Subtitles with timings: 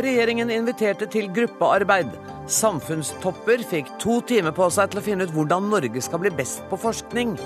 [0.00, 2.12] Regjeringen inviterte til gruppearbeid.
[2.50, 6.64] Samfunnstopper fikk to timer på seg til å finne ut hvordan Norge skal bli best
[6.70, 7.36] på forskning.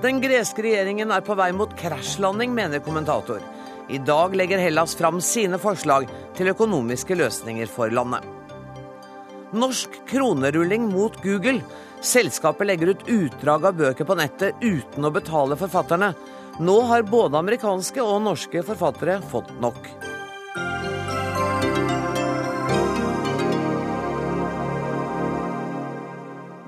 [0.00, 3.42] Den greske regjeringen er på vei mot krasjlanding, mener kommentator.
[3.90, 6.08] I dag legger Hellas fram sine forslag
[6.38, 8.39] til økonomiske løsninger for landet.
[9.52, 11.60] Norsk kronerulling mot Google.
[12.00, 16.12] Selskapet legger ut utdrag av bøker på nettet uten å betale forfatterne.
[16.60, 20.09] Nå har både amerikanske og norske forfattere fått nok.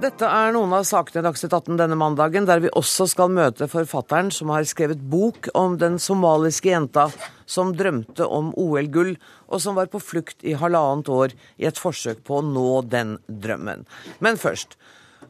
[0.02, 3.68] Dette er noen av sakene i Dagsnytt 18 denne mandagen, der vi også skal møte
[3.70, 7.04] forfatteren som har skrevet bok om den somaliske jenta
[7.46, 9.12] som drømte om OL-gull,
[9.46, 13.14] og som var på flukt i halvannet år i et forsøk på å nå den
[13.28, 13.86] drømmen.
[14.18, 14.74] Men først.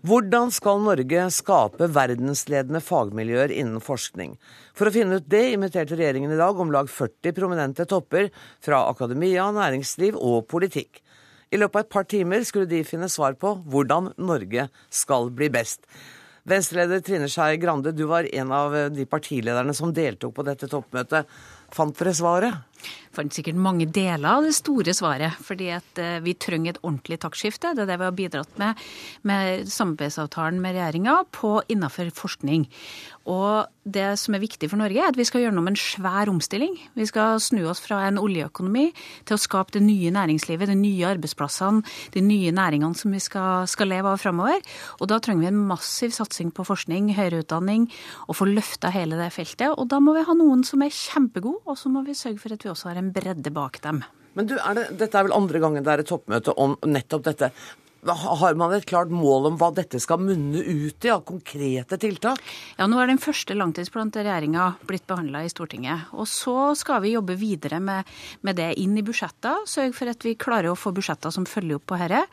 [0.09, 4.39] Hvordan skal Norge skape verdensledende fagmiljøer innen forskning?
[4.73, 8.33] For å finne ut det inviterte regjeringen i dag om lag 40 prominente topper
[8.65, 11.02] fra akademia, næringsliv og politikk.
[11.53, 15.51] I løpet av et par timer skulle de finne svar på hvordan Norge skal bli
[15.53, 15.85] best.
[16.49, 21.29] Venstreleder Trine Skei Grande, du var en av de partilederne som deltok på dette toppmøtet.
[21.73, 22.89] Fant dere svaret?
[23.17, 25.39] Fant sikkert mange deler av det store svaret.
[25.43, 27.75] fordi at eh, vi trenger et ordentlig taktskifte.
[27.75, 28.79] Det er det vi har bidratt med
[29.23, 31.25] med samarbeidsavtalen med regjeringa
[31.69, 32.67] innenfor forskning.
[33.31, 36.75] Og det som er viktig for Norge, er at vi skal med en svær omstilling.
[36.95, 38.93] Vi skal snu oss fra en oljeøkonomi
[39.27, 41.83] til å skape det nye næringslivet, de nye arbeidsplassene,
[42.15, 44.63] de nye næringene som vi skal, skal leve av framover.
[45.01, 47.89] Og da trenger vi en massiv satsing på forskning, høyere utdanning,
[48.29, 49.75] og få løfta hele det feltet.
[49.75, 52.55] Og da må vi ha noen som er kjempegode, og så må vi sørge for
[52.55, 54.05] at vi også har en bredde bak dem.
[54.39, 57.27] Men du, er det, Dette er vel andre gangen det er et toppmøte om nettopp
[57.29, 57.53] dette.
[58.03, 62.41] Har man et klart mål om hva dette skal munne ut i av konkrete tiltak?
[62.75, 66.09] Ja, Nå er den første langtidsplanen til regjeringa blitt behandla i Stortinget.
[66.19, 68.09] Og så skal vi jobbe videre med,
[68.43, 69.63] med det inn i budsjetter.
[69.71, 72.25] Sørge for at vi klarer å få budsjetter som følger opp på dette.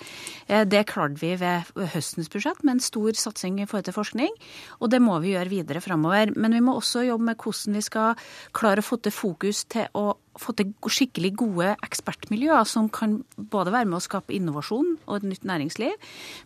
[0.48, 4.34] Eh, det klarte vi ved høstens budsjett med en stor satsing i forhold til forskning.
[4.82, 6.34] Og det må vi gjøre videre framover.
[6.34, 8.26] Men vi må også jobbe med hvordan vi skal
[8.58, 13.20] klare å få til fokus til å få til skikkelig gode ekspertmiljøer som kan
[13.52, 15.96] både være med å skape innovasjon og et nytt næringsliv,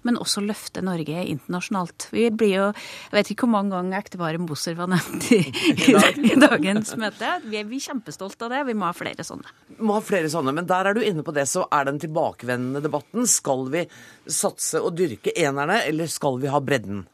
[0.07, 2.09] men også løfte Norge internasjonalt.
[2.13, 5.41] Vi blir jo, Jeg vet ikke hvor mange ganger ekteparet Moser var nevnt i,
[5.87, 5.95] i,
[6.31, 7.37] i, dagens møte.
[7.45, 8.63] Vi er, vi er kjempestolte av det.
[8.69, 9.55] Vi må ha flere sånne.
[9.79, 12.83] Må ha flere sånne, Men der er du inne på det, så er den tilbakevendende
[12.83, 13.27] debatten.
[13.29, 13.85] Skal vi
[14.27, 17.05] satse og dyrke enerne, eller skal vi ha bredden?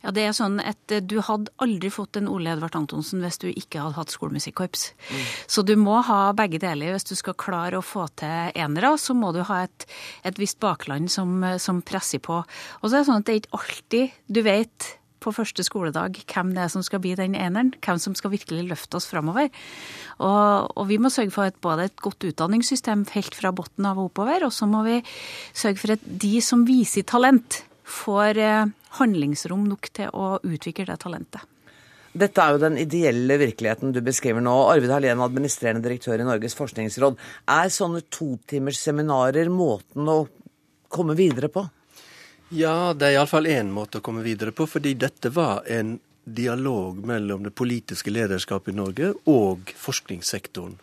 [0.00, 3.40] Ja, det er sånn at eh, Du hadde aldri fått en Ole Edvard Antonsen hvis
[3.42, 4.86] du ikke hadde hatt skolemusikkorps.
[5.10, 5.26] Mm.
[5.56, 6.94] Så du må ha begge deler.
[6.96, 9.86] Hvis du skal klare å få til enere, så må du ha et,
[10.24, 12.40] et visst bakland som, som, presser på.
[12.80, 14.90] Og så er det sånn at det er ikke alltid du vet
[15.20, 17.74] på første skoledag hvem det er som skal bli den eneren.
[17.84, 19.50] Hvem som skal virkelig løfte oss framover.
[20.18, 24.00] Og, og, vi må sørge for et, både et godt utdanningssystem helt fra bunnen av
[24.00, 25.00] og oppover, og så må vi
[25.52, 27.62] sørge for at de som viser talent,
[27.92, 28.66] får eh,
[29.00, 31.46] handlingsrom nok til å utvikle det talentet.
[32.10, 34.54] Dette er jo den ideelle virkeligheten du beskriver nå.
[34.72, 37.18] Arvid Hallén, administrerende direktør i Norges forskningsråd.
[37.54, 40.24] Er sånne totimersseminarer måten å
[40.90, 41.62] komme videre på?
[42.50, 44.66] Ja, det er iallfall én måte å komme videre på.
[44.66, 50.74] Fordi dette var en dialog mellom det politiske lederskapet i Norge og forskningssektoren.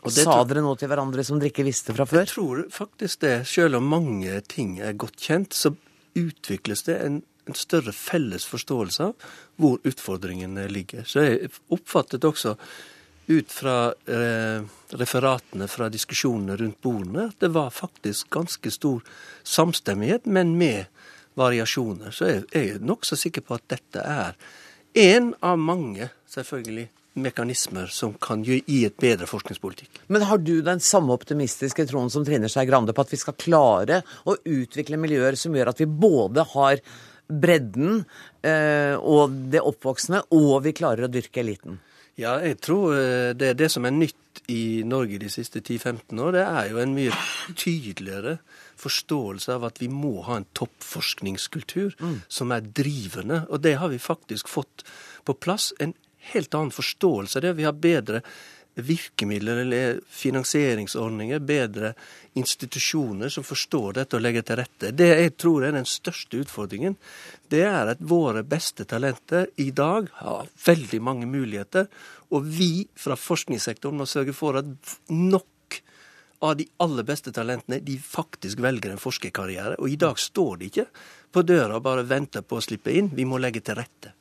[0.00, 2.22] Og Sa dere noe til hverandre som dere ikke visste fra før?
[2.22, 3.34] Jeg tror faktisk det.
[3.50, 5.74] Selv om mange ting er godt kjent, så
[6.14, 9.28] utvikles det en, en større felles forståelse av
[9.60, 11.04] hvor utfordringene ligger.
[11.08, 12.56] Så jeg oppfattet også
[13.30, 14.62] ut fra eh,
[14.98, 19.04] referatene fra diskusjonene rundt bordene at det var faktisk ganske stor
[19.46, 20.90] samstemmighet, men med
[21.38, 22.10] variasjoner.
[22.10, 24.34] Så jeg, jeg er nokså sikker på at dette er
[24.98, 26.88] én av mange, selvfølgelig,
[27.18, 30.02] mekanismer som kan gi et bedre forskningspolitikk.
[30.12, 33.38] Men har du den samme optimistiske troen som Trine Skei Grande på at vi skal
[33.40, 36.82] klare å utvikle miljøer som gjør at vi både har
[37.30, 38.02] bredden
[38.42, 41.78] eh, og det oppvoksende, og vi klarer å dyrke eliten?
[42.18, 44.16] Ja, jeg tror eh, det er det som er nytt
[44.50, 46.34] i Norge de siste 10-15 år.
[46.34, 47.14] Det er jo en mye
[47.58, 48.38] tydeligere
[48.80, 52.16] forståelse av at vi må ha en toppforskningskultur mm.
[52.28, 53.44] som er drivende.
[53.48, 54.84] Og det har vi faktisk fått
[55.26, 55.70] på plass.
[55.80, 55.94] En
[56.34, 57.56] helt annen forståelse det.
[57.58, 58.22] Vi har bedre
[58.74, 61.92] virkemidler eller finansieringsordninger, bedre
[62.38, 64.92] institusjoner som forstår dette og legger til rette.
[64.94, 66.96] Det jeg tror er den største utfordringen,
[67.50, 71.88] det er at våre beste talenter i dag har veldig mange muligheter.
[72.30, 75.80] Og vi fra forskningssektoren må sørge for at nok
[76.40, 79.76] av de aller beste talentene de faktisk velger en forskerkarriere.
[79.82, 80.86] Og i dag står de ikke
[81.32, 83.12] på døra og bare venter på å slippe inn.
[83.12, 84.14] Vi må legge til rette.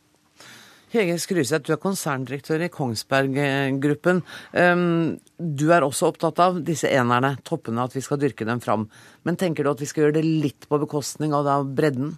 [0.89, 3.38] Hege Skryseth, du er konserndirektør i Kongsberg
[3.83, 4.24] Gruppen.
[4.53, 8.88] Um, du er også opptatt av disse enerne, toppene, at vi skal dyrke dem fram.
[9.27, 12.15] Men tenker du at vi skal gjøre det litt på bekostning av bredden?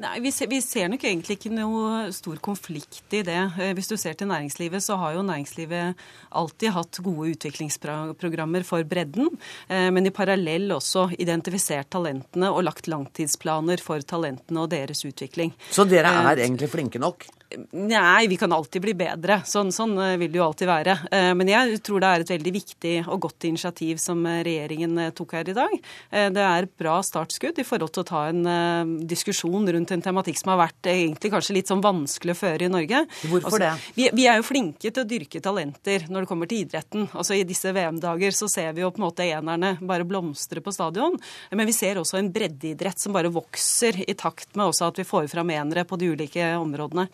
[0.00, 3.38] Nei, vi ser, vi ser, nok egentlig ikke noe stor konflikt i det.
[3.60, 5.98] Eh, hvis du ser til næringslivet, så har jo næringslivet
[6.40, 9.28] alltid hatt gode utviklingsprogrammer for bredden,
[9.68, 15.52] eh, men i parallell også identifisert talentene og lagt langtidsplaner for talentene og deres utvikling.
[15.68, 17.28] Så dere er eh, egentlig flinke nok?
[17.72, 19.40] Nei, vi kan alltid bli bedre.
[19.46, 20.94] Sånn, sånn, eh, vil det jo alltid være.
[21.10, 25.10] Eh, men jeg tror det er et veldig viktig og godt initiativ som eh, regjeringen
[25.16, 25.74] tok her i dag.
[26.10, 30.38] Det er et bra startskudd i forhold til å ta en diskusjon rundt en tematikk
[30.38, 33.02] som har vært egentlig kanskje litt sånn vanskelig å føre i Norge.
[33.30, 33.94] Hvorfor altså, det?
[33.96, 37.08] Vi, vi, er jo flinke til å dyrke talenter når det kommer til idretten.
[37.12, 40.74] Altså I disse VM-dager så ser vi jo på en måte enerne bare blomstre på
[40.74, 41.18] stadion.
[41.50, 45.08] Men vi ser også en breddeidrett som bare vokser i takt med også at vi
[45.08, 47.08] får fram enere på de ulike områdene.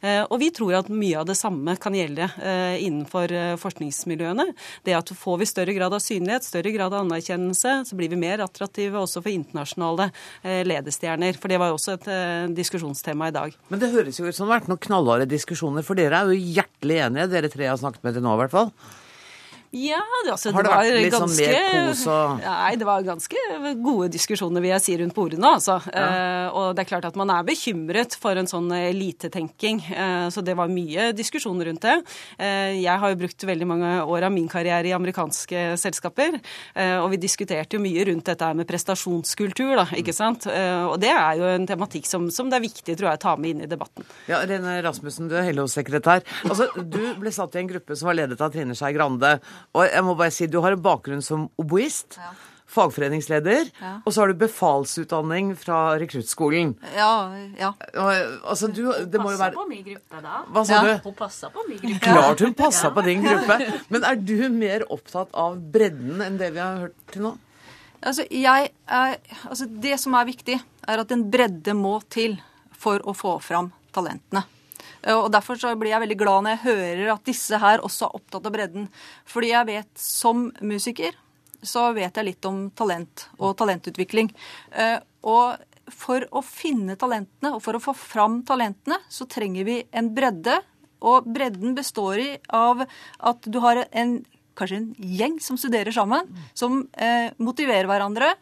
[0.00, 4.48] Eh, og vi tror at mye av det samme kan gjelde eh, innenfor eh, forskningsmiljøene.
[4.86, 8.20] Det at får vi større grad av synlighet, større grad av anerkjennelse, så blir vi
[8.20, 10.10] mer attraktive også for internasjonale
[10.66, 11.38] ledestjerner.
[11.40, 12.08] For det var jo også et
[12.56, 13.56] diskusjonstema i dag.
[13.70, 16.32] Men det høres jo ut som det har vært noen knallharde diskusjoner, for dere er
[16.32, 18.70] jo hjertelig enige, dere tre har snakket med til nå i hvert fall?
[19.74, 22.86] Ja, det, altså, Har det, det vært litt ganske, sånn mer kos og Nei, det
[22.86, 23.40] var ganske
[23.82, 25.80] gode diskusjoner, vil jeg si, rundt bordene, altså.
[25.90, 26.04] Ja.
[26.04, 29.80] Eh, og det er klart at man er bekymret for en sånn elitetenking.
[29.90, 31.96] Eh, så det var mye diskusjon rundt det.
[32.38, 36.38] Eh, jeg har jo brukt veldig mange år av min karriere i amerikanske selskaper,
[36.78, 40.46] eh, og vi diskuterte jo mye rundt dette med prestasjonskultur, da, ikke sant.
[40.50, 43.24] Eh, og det er jo en tematikk som, som, det er viktig, tror jeg, å
[43.26, 44.06] ta med inn i debatten.
[44.30, 46.22] Ja, Rene Rasmussen, du er Hello-sekretær.
[46.46, 49.34] Altså, du ble satt i en gruppe som var ledet av Trine Skei Grande.
[49.72, 52.18] Og jeg må bare si, du har en bakgrunn som oboist.
[52.20, 52.34] Ja.
[52.74, 53.90] Fagforeningsleder, ja.
[54.02, 56.72] og så har du befalsutdanning fra rekruttskolen.
[56.96, 57.28] Ja,
[57.60, 57.68] ja.
[57.94, 60.40] Altså, du, det må jo være på min gruppe, da.
[60.48, 60.96] Hva sa ja.
[60.96, 61.04] du?
[61.04, 62.00] Hun passa på min gruppe.
[62.02, 63.58] Klart hun passa på din gruppe.
[63.94, 67.36] Men er du mer opptatt av bredden enn det vi har hørt til nå?
[68.00, 69.14] Altså, jeg er,
[69.46, 70.58] altså, det som er viktig,
[70.88, 72.40] er at en bredde må til
[72.74, 74.44] for å få fram talentene.
[75.04, 78.08] Eh, og Derfor så blir jeg veldig glad når jeg hører at disse her også
[78.08, 78.88] er opptatt av bredden.
[79.28, 81.16] Fordi jeg vet, som musiker,
[81.64, 84.30] så vet jeg litt om talent og talentutvikling.
[84.76, 85.56] Eh, og
[85.92, 90.60] for å finne talentene og for å få fram talentene, så trenger vi en bredde.
[91.04, 94.18] Og bredden består i av at du har en,
[94.56, 98.32] kanskje en gjeng som studerer sammen, som eh, motiverer hverandre.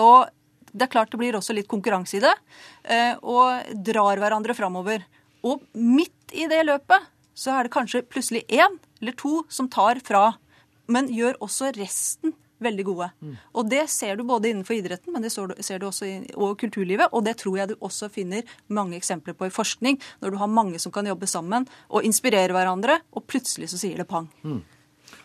[0.00, 0.28] Og
[0.74, 2.34] det er klart det blir også litt konkurranse i det.
[2.82, 5.06] Eh, og drar hverandre framover.
[5.44, 10.00] Og midt i det løpet så er det kanskje plutselig én eller to som tar
[10.04, 10.30] fra,
[10.86, 13.08] men gjør også resten veldig gode.
[13.20, 13.34] Mm.
[13.58, 17.12] Og det ser du både innenfor idretten, men det ser du også i og kulturlivet.
[17.12, 20.50] Og det tror jeg du også finner mange eksempler på i forskning, når du har
[20.50, 24.30] mange som kan jobbe sammen og inspirere hverandre, og plutselig så sier det pang.
[24.46, 24.62] Mm.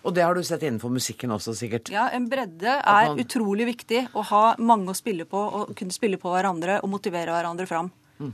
[0.03, 1.91] Og det har du sett innenfor musikken også, sikkert?
[1.91, 3.19] Ja, en bredde er man...
[3.19, 4.05] utrolig viktig.
[4.15, 7.91] Å ha mange å spille på, og kunne spille på hverandre og motivere hverandre fram.
[8.19, 8.33] Mm,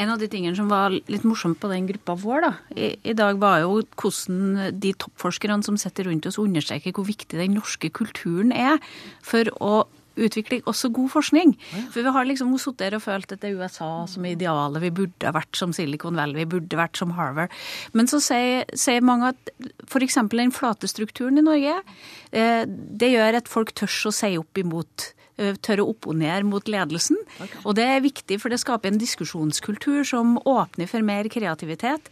[0.00, 3.12] en av de tingene som var litt morsomt på den gruppa vår da, i, i,
[3.12, 7.90] dag, var jo hvordan de toppforskerne som sitter rundt oss, understreker hvor viktig den norske
[7.92, 8.80] kulturen er
[9.20, 9.74] for å
[10.16, 11.52] utvikle også god forskning.
[11.92, 14.80] For vi har liksom sittet der og følt at det er USA som er idealet.
[14.86, 17.52] Vi burde ha vært som Silicon Valley, vi burde vært som Harvard.
[17.92, 19.52] Men så sier, sier mange at
[19.84, 20.18] f.eks.
[20.32, 21.76] den flate strukturen i Norge,
[22.32, 26.64] eh, det gjør at folk tør å si opp imot Eh, tør å opponere mot
[26.64, 27.18] ledelsen.
[27.36, 27.60] Okay.
[27.68, 32.08] Og det er viktig, for det skaper en diskusjonskultur som åpner for mer kreativitet.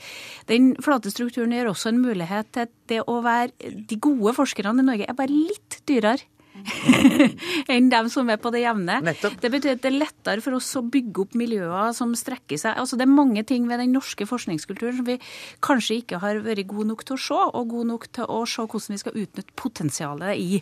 [0.51, 4.89] Den flate strukturen gir også en mulighet til det å være de gode forskerne i
[4.91, 6.21] Norge er bare litt dyrere
[7.75, 9.01] enn dem som er på det jevne.
[9.05, 9.37] Nettopp.
[9.43, 12.79] Det betyr at det er lettere for oss å bygge opp miljøer som strekker seg.
[12.81, 15.19] Altså Det er mange ting ved den norske forskningskulturen som vi
[15.65, 18.67] kanskje ikke har vært gode nok til å se, og gode nok til å se
[18.67, 20.61] hvordan vi skal utnytte potensialet i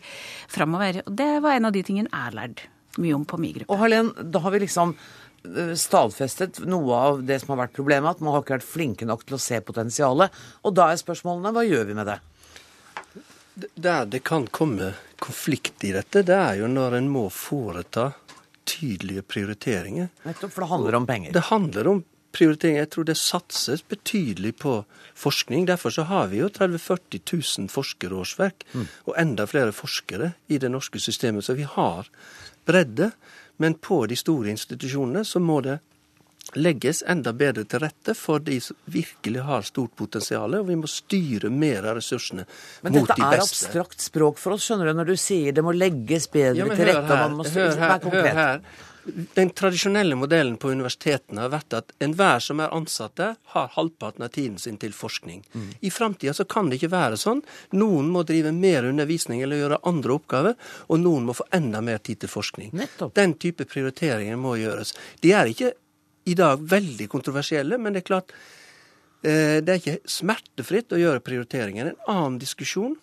[0.53, 1.03] framover.
[1.07, 2.71] Det var en av de tingene jeg lærte
[3.01, 3.73] mye om på min gruppe.
[3.73, 8.17] Og Helen, da har vi liksom eh, stadfestet noe av det som har vært problemet,
[8.17, 10.43] at man har ikke vært flinke nok til å se potensialet.
[10.65, 12.19] Og da er spørsmålene hva gjør vi med det?
[13.54, 18.12] Der det kan komme konflikt i dette, det er jo når en må foreta
[18.68, 20.09] tydelige prioriteringer.
[20.25, 21.35] Nettopp, for det handler om penger?
[21.35, 22.87] Det handler om prioriteringer.
[22.87, 24.78] Jeg tror det satses betydelig på
[25.14, 25.66] forskning.
[25.68, 27.21] Derfor så har vi jo 30 000-40
[27.61, 28.87] 000 forskerårsverk, mm.
[29.11, 31.44] og enda flere forskere i det norske systemet.
[31.44, 32.09] Så vi har
[32.66, 33.12] bredde.
[33.61, 35.78] Men på de store institusjonene så må det
[36.55, 40.91] legges enda bedre til rette for de som virkelig har stort potensial, og vi må
[40.91, 42.45] styre mer av ressursene
[42.83, 43.19] men mot de beste.
[43.19, 46.29] Men dette er abstrakt språk for oss, skjønner du, når du sier det må legges
[46.33, 47.21] bedre ja, til rette.
[47.23, 48.65] Her, må hør her, hør her.
[49.35, 54.23] Den tradisjonelle modellen på universitetene har vært at enhver som er ansatt der, har halvparten
[54.23, 55.43] av tiden sin til forskning.
[55.55, 55.69] Mm.
[55.81, 57.43] I framtida så kan det ikke være sånn.
[57.75, 61.99] Noen må drive mer undervisning eller gjøre andre oppgaver, og noen må få enda mer
[61.99, 62.71] tid til forskning.
[62.79, 63.15] Nettopp.
[63.19, 64.95] Den type prioriteringer må gjøres.
[65.25, 65.75] De er ikke
[66.25, 68.35] i dag veldig kontroversielle, men det er klart
[69.23, 71.93] eh, det er ikke smertefritt å gjøre prioriteringer.
[71.93, 72.95] En annen diskusjon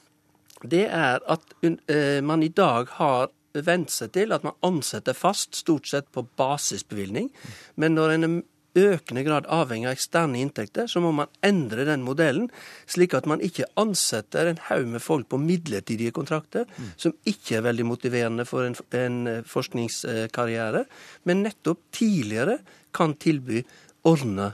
[0.68, 3.30] det er at eh, man i dag har
[3.66, 7.32] vent seg til at man ansetter fast, stort sett på basisbevilgning.
[7.80, 8.40] Men når en er
[8.80, 12.50] økende grad avhengig av eksterne inntekter, så må man endre den modellen,
[12.90, 17.66] slik at man ikke ansetter en haug med folk på midlertidige kontrakter, som ikke er
[17.66, 20.86] veldig motiverende for en, forskningskarriere,
[21.26, 22.60] men nettopp tidligere
[22.96, 23.64] kan tilby
[24.10, 24.52] ordna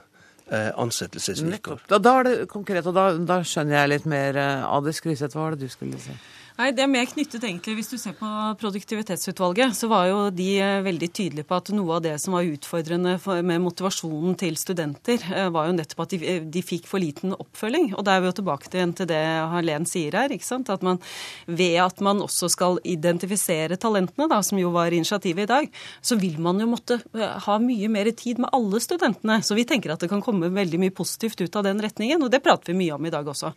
[0.50, 1.86] eh, ansettelsesvilkår.
[1.90, 4.96] Da, da, er det konkret, og da, da skjønner jeg litt mer eh, av det.
[4.98, 6.16] Skryseth, hva var det du skulle si?
[6.56, 8.28] Nei, Det er mer knyttet egentlig, Hvis du ser på
[8.62, 12.48] produktivitetsutvalget, så var jo de eh, veldig tydelige på at noe av det som var
[12.48, 17.04] utfordrende med motivasjonen til studenter, eh, var jo nettopp at de, eh, de fikk for
[17.04, 17.90] liten oppfølging.
[17.98, 19.20] Og da er vi jo tilbake til, til det
[19.52, 20.32] Harlen sier her.
[20.32, 20.72] ikke sant?
[20.72, 21.02] At man
[21.46, 25.70] ved at man også skal identifisere talentene, da, som jo var initiativet i dag,
[26.00, 29.42] så vil man jo måtte ha mye mer tid med alle studentene.
[29.44, 32.32] Så vi tenker at det kan komme veldig mye positivt ut av den retningen, og
[32.32, 33.52] det prater vi mye om i dag også.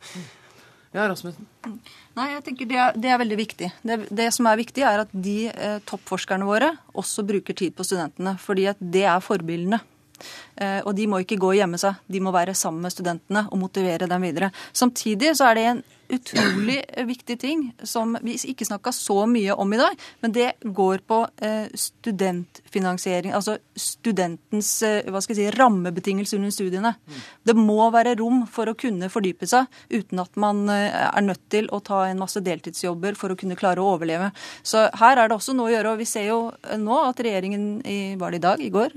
[0.95, 1.45] Ja, Rasmussen.
[2.17, 3.69] Nei, jeg tenker det er, det er veldig viktig.
[3.85, 7.85] Det, det, som er viktig, er at de eh, toppforskerne våre også bruker tid på
[7.85, 8.39] studentene.
[8.41, 9.83] Fordi at det er forbildene.
[10.57, 12.01] Eh, og de må ikke gå og gjemme seg.
[12.09, 14.51] De må være sammen med studentene og motivere dem videre.
[14.73, 19.73] Samtidig så er det en utrolig viktig ting som vi ikke snakka så mye om
[19.73, 23.35] i dag, men det går på eh, studentfinansiering.
[23.37, 26.95] Altså studentens eh, hva skal jeg si, rammebetingelser under studiene.
[27.45, 31.69] Det må være rom for å kunne fordype seg uten at man er nødt til
[31.75, 34.31] å ta en masse deltidsjobber for å kunne klare å overleve.
[34.63, 35.93] Så her er det også noe å gjøre.
[35.93, 36.41] og Vi ser jo
[36.81, 38.97] nå at regjeringen i, var det i dag, i går,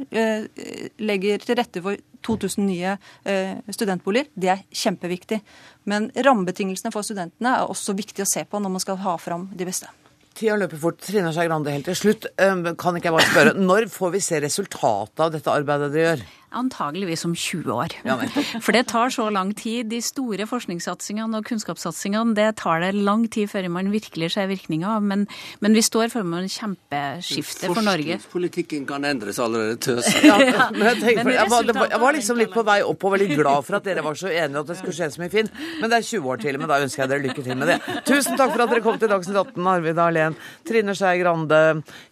[1.01, 4.29] legger til rette for 2000 nye eh, studentboliger.
[4.33, 5.41] Det er kjempeviktig.
[5.89, 9.49] Men rammebetingelsene for studentene er også viktig å se på når man skal ha fram
[9.55, 9.89] de beste.
[10.37, 11.01] Tida løper fort.
[11.03, 12.29] Trine Skei Grande, helt til slutt.
[12.39, 16.23] Kan ikke jeg bare spørre, Når får vi se resultatet av dette arbeidet dere gjør?
[16.51, 17.93] Antageligvis om 20 år.
[18.03, 18.17] Ja,
[18.65, 19.87] For det tar så lang tid.
[19.91, 24.97] De store forskningssatsingene og kunnskapssatsingene det tar det lang tid før man virkelig ser virkninga
[24.97, 25.05] av.
[25.07, 25.27] Men,
[25.63, 28.19] men, vi står foran en kjempeskifte for Norge.
[28.19, 30.19] Forskningspolitikken kan endres allerede høsten.
[30.31, 30.37] Ja,
[30.75, 33.65] men jeg, jeg, var, var, jeg var liksom litt på vei opp og veldig glad
[33.67, 35.55] for at dere var så enige at det skulle skje så mye fint.
[35.79, 37.79] Men det er 20 år til, men da ønsker jeg dere lykke til med det.
[38.07, 41.63] Tusen takk for at dere kom til Dagsnytt 18, Arvid Arlen, Trine Skei Grande,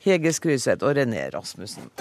[0.06, 1.92] Hege Skryseth og René Rasmussen.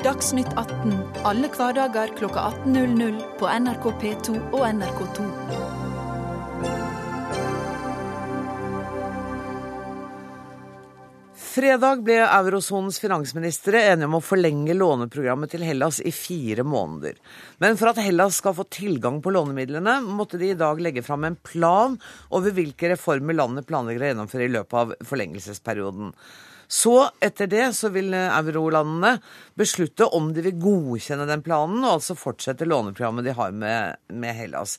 [0.00, 0.92] Dagsnytt 18
[1.28, 5.26] alle hverdager klokka 18.00 på NRK P2 og NRK2.
[11.50, 17.20] Fredag ble eurosonens finansministre enige om å forlenge låneprogrammet til Hellas i fire måneder.
[17.60, 21.28] Men for at Hellas skal få tilgang på lånemidlene, måtte de i dag legge fram
[21.28, 22.00] en plan
[22.32, 26.14] over hvilke reformer landet planlegger å gjennomføre i løpet av forlengelsesperioden.
[26.70, 29.16] Så etter det så vil eurolandene
[29.58, 34.38] beslutte om de vil godkjenne den planen, og altså fortsette låneprogrammet de har med, med
[34.38, 34.76] Hellas.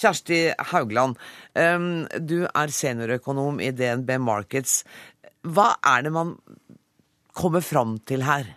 [0.00, 0.40] Kjersti
[0.72, 1.20] Haugland,
[1.52, 4.80] um, du er seniorøkonom i DNB Markets.
[5.44, 6.34] Hva er det man
[7.36, 8.54] kommer fram til her?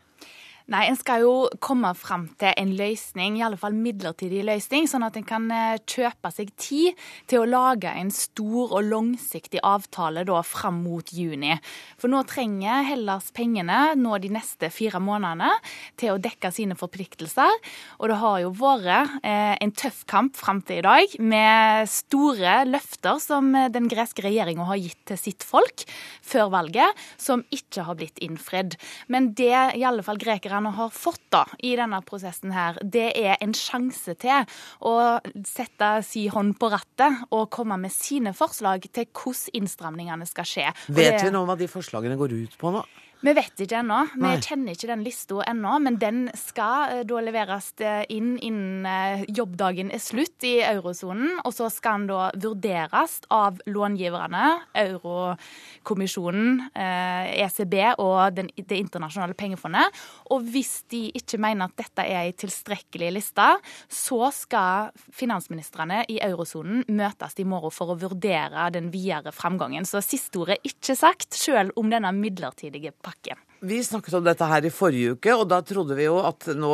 [0.67, 1.33] Nei, En skal jo
[1.63, 5.77] komme fram til en løsning, i alle fall midlertidig løsning, sånn at en kan eh,
[5.87, 6.97] kjøpe seg tid
[7.31, 11.55] til å lage en stor og langsiktig avtale da fram mot juni.
[11.95, 15.53] For nå trenger Hellas pengene nå de neste fire månedene
[15.95, 17.55] til å dekke sine forpliktelser.
[18.01, 22.57] Og det har jo vært eh, en tøff kamp fram til i dag, med store
[22.67, 25.87] løfter som den greske regjeringa har gitt til sitt folk
[26.19, 28.75] før valget, som ikke har blitt innfridd.
[29.07, 33.11] Men det i alle fall grekerne politikerne har fått da, i denne prosessen her, det
[33.15, 34.45] er en sjanse til
[34.81, 40.45] å sette si hånd på rattet og komme med sine forslag til hvordan innstramningene skal
[40.45, 40.71] skje.
[40.87, 42.83] Vet vi noe om hva de forslagene går ut på nå?
[43.17, 43.97] Vi vet ikke ennå.
[44.13, 45.73] Vi kjenner ikke den lista ennå.
[45.81, 51.39] Men den skal uh, da leveres eh, inn innen uh, jobbdagen er slutt i eurosonen.
[51.41, 54.43] Og så skal den da vurderes av långiverne,
[54.77, 59.97] Eurokommisjonen, ECB og den, Det internasjonale pengefondet.
[60.33, 63.47] Og hvis de ikke mener at dette er ei tilstrekkelig liste,
[63.89, 69.87] så skal finansministrene i eurosonen møtes i morgen for å vurdere den videre framgangen.
[69.87, 73.39] Så siste ordet er ikke sagt, sjøl om denne midlertidige pakken.
[73.59, 76.71] Vi snakket om dette her i forrige uke, og da trodde vi jo at nå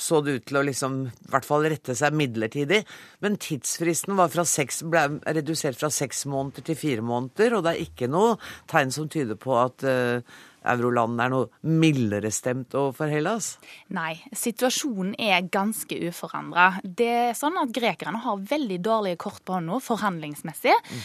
[0.00, 2.80] så det ut til å liksom i hvert fall rette seg midlertidig.
[3.22, 7.74] Men tidsfristen var fra seks, ble redusert fra seks måneder til fire måneder, og det
[7.74, 8.34] er ikke noe
[8.70, 13.54] tegn som tyder på at uh, euroland er noe mildere stemt overfor Hellas?
[13.94, 16.80] Nei, situasjonen er ganske uforandra.
[16.84, 20.74] Det er sånn at Grekerne har veldig dårlige kort på hånda forhandlingsmessig.
[20.74, 21.04] Mm.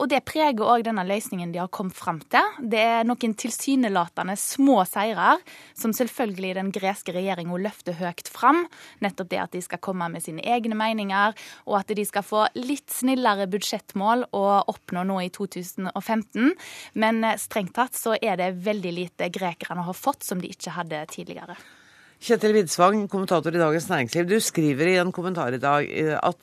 [0.00, 2.54] Og det preger òg denne løsningen de har kommet fram til.
[2.60, 5.42] Det er noen tilsynelatende små seirer
[5.76, 8.64] som selvfølgelig den greske regjeringa løfter høyt fram.
[9.04, 11.36] Nettopp det at de skal komme med sine egne meninger,
[11.66, 16.52] og at de skal få litt snillere budsjettmål å oppnå nå i 2015.
[17.00, 20.74] Men eh, strengt tatt så er det veldig lite grekerne har fått som de ikke
[20.76, 21.56] hadde tidligere.
[22.16, 24.28] Kjetil Widsvang, kommentator i Dagens Næringsliv.
[24.28, 26.38] Du skriver i en kommentar i dag eh, at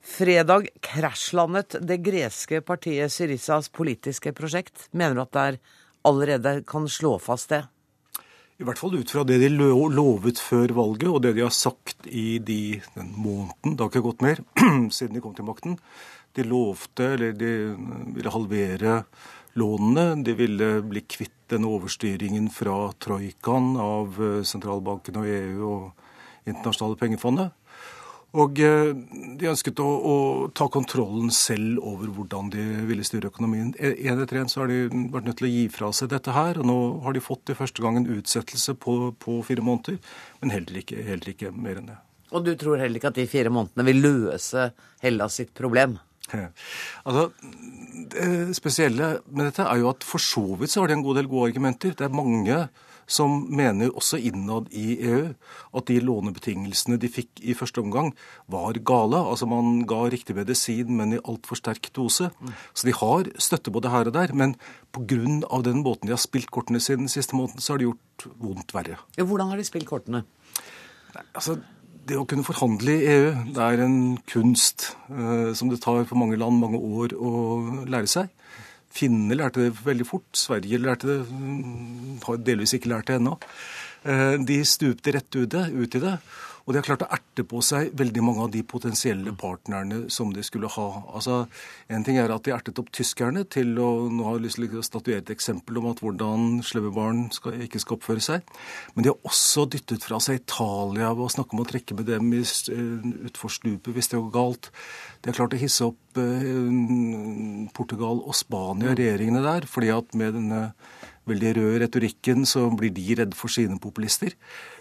[0.00, 4.88] fredag krasjlandet det greske partiet Syrizas politiske prosjekt.
[4.96, 5.60] Mener du at det
[6.08, 7.66] allerede kan slå fast det?
[8.60, 12.08] I hvert fall ut fra det de lovet før valget, og det de har sagt
[12.08, 14.42] i de, den måneden, det har ikke gått mer,
[14.96, 15.78] siden de kom til makten.
[16.36, 17.52] De lovte, eller de
[18.14, 18.98] ville halvere
[19.58, 20.22] lånene.
[20.24, 26.98] De ville bli kvitt den overstyringen fra troikaen av eh, sentralbanken og EU og internasjonale
[27.00, 27.56] pengefondet.
[28.38, 28.92] Og eh,
[29.40, 30.16] de ønsket å, å,
[30.54, 33.72] ta kontrollen selv over hvordan de ville styre økonomien.
[33.80, 36.60] En etter en så har de vært nødt til å gi fra seg dette her,
[36.60, 39.98] og nå har de fått i første gang en utsettelse på, på fire måneder.
[40.42, 41.98] Men heller ikke, heller ikke, mer enn det.
[42.30, 44.70] Og du tror heller ikke at de fire månedene vil løse
[45.02, 45.98] Hellas sitt problem?
[47.06, 47.30] Altså,
[48.10, 51.20] Det spesielle med dette er jo at for så vidt så har de en god
[51.20, 51.94] del gode argumenter.
[51.94, 52.56] Det er mange
[53.10, 55.32] som mener også innad i EU
[55.76, 58.12] at de lånebetingelsene de fikk i første omgang,
[58.50, 59.18] var gale.
[59.32, 62.30] Altså man ga riktig medisin, men i altfor sterk dose.
[62.74, 64.34] Så de har støtte både her og der.
[64.34, 64.54] Men
[64.94, 65.18] pga.
[65.66, 68.74] den måten de har spilt kortene sine den siste måneden, så har de gjort vondt
[68.74, 69.00] verre.
[69.18, 70.24] Ja, hvordan har de spilt kortene?
[71.14, 71.58] Nei, altså
[72.08, 73.98] det å kunne forhandle i EU, det er en
[74.30, 77.32] kunst eh, som det tar for mange land mange år å
[77.90, 78.30] lære seg.
[78.90, 80.26] Finnene lærte det veldig fort.
[80.34, 83.36] Sverige lærte det, mm, har delvis ikke lært det ennå.
[84.02, 86.16] Eh, de stupte rett ut, ut i det.
[86.70, 90.28] Og de har klart å erte på seg veldig mange av de potensielle partnerne som
[90.30, 90.84] de skulle ha.
[91.10, 91.48] Altså,
[91.90, 94.84] En ting er at de ertet opp tyskerne til å nå har lyst til å
[94.86, 98.54] statuere et eksempel om at hvordan slemme barn skal, ikke skal oppføre seg.
[98.94, 102.06] Men de har også dyttet fra seg Italia ved å snakke om å trekke med
[102.06, 104.70] dem eh, utfor stupet hvis det går galt.
[105.24, 106.70] De har klart å hisse opp eh,
[107.74, 110.68] Portugal og Spania, regjeringene der, fordi at med denne
[111.30, 114.34] veldig røde retorikken, så blir de redde for sine populister.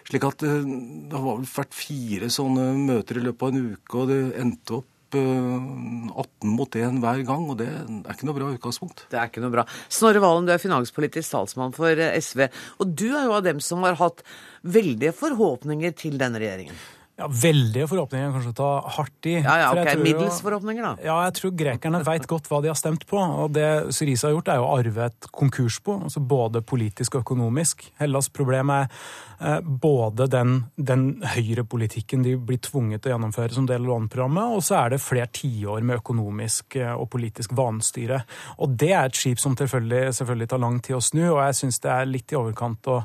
[0.10, 0.64] Slik at eh,
[1.10, 4.88] det har vært fire sånne møter i løpet av en uke, og det endte opp
[5.14, 9.06] 18 eh, mot 1 hver gang, og det er ikke noe bra utgangspunkt.
[9.10, 9.66] Det er ikke noe bra.
[9.90, 12.48] Snorre Valen, du er finanspolitisk talsmann for eh, SV,
[12.82, 14.24] og du er jo av dem som har hatt
[14.66, 16.78] veldige forhåpninger til denne regjeringen.
[17.20, 19.34] Ja, Veldige forhåpninger kanskje å ta hardt i.
[19.42, 20.92] Ja, ja, ok, Middels forhåpninger, da.
[21.04, 23.20] Ja, jeg tror grekerne veit godt hva de har stemt på.
[23.20, 27.26] Og det Syriza har gjort, er jo å arve et konkursbo, altså både politisk og
[27.26, 27.84] økonomisk.
[28.00, 31.04] Hellas problem er eh, både den, den
[31.34, 35.02] høyrepolitikken de blir tvunget til å gjennomføre som del av låneprogrammet, og så er det
[35.04, 38.22] flere tiår med økonomisk eh, og politisk vanstyre.
[38.64, 41.60] Og det er et skip som selvfølgelig, selvfølgelig tar lang tid å snu, og jeg
[41.66, 43.02] syns det er litt i overkant å,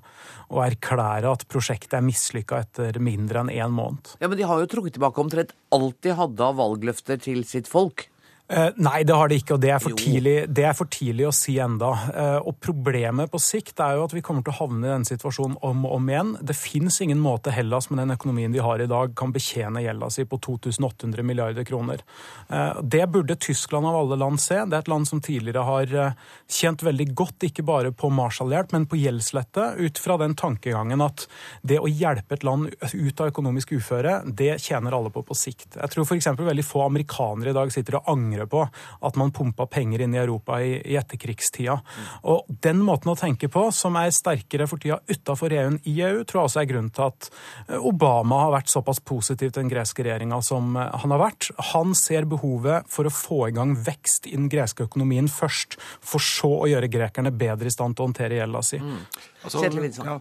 [0.52, 4.16] å erklære at prosjektet er mislykka etter mindre enn én måned.
[4.20, 7.70] Ja, Men de har jo trukket tilbake omtrent alt de hadde av valgløfter til sitt
[7.70, 8.08] folk.
[8.48, 11.24] Eh, nei, det har det ikke, og det er, for tidlig, det er for tidlig
[11.30, 11.94] å si enda.
[12.12, 15.08] Eh, og Problemet på sikt er jo at vi kommer til å havne i denne
[15.08, 16.34] situasjonen om og om igjen.
[16.44, 20.10] Det fins ingen måte Hellas med den økonomien de har i dag, kan betjene gjelda
[20.12, 22.02] si på 2800 milliarder kroner.
[22.52, 24.60] Eh, det burde Tyskland av alle land se.
[24.60, 25.96] Det er et land som tidligere har
[26.44, 31.24] tjent veldig godt, ikke bare på Marshall-hjelp, men på gjeldslette, ut fra den tankegangen at
[31.64, 35.78] det å hjelpe et land ut av økonomisk uføre, det tjener alle på på sikt.
[35.80, 36.32] Jeg tror f.eks.
[36.36, 38.64] veldig få amerikanere i dag sitter og angrer angre på
[39.00, 41.76] at man pumpa penger inn i Europa i, i etterkrigstida.
[42.30, 45.96] Og den måten å tenke på, som er sterkere for tida utafor EU enn i
[46.02, 47.28] EU, tror jeg også er grunnen til at
[47.68, 51.50] eh, Obama har vært såpass positiv til den greske regjeringa som eh, han har vært.
[51.72, 56.22] Han ser behovet for å få i gang vekst i den greske økonomien først, for
[56.22, 58.80] så å gjøre grekerne bedre i stand til å håndtere gjelda si.
[58.82, 59.00] Mm.
[59.44, 60.18] Altså, ja.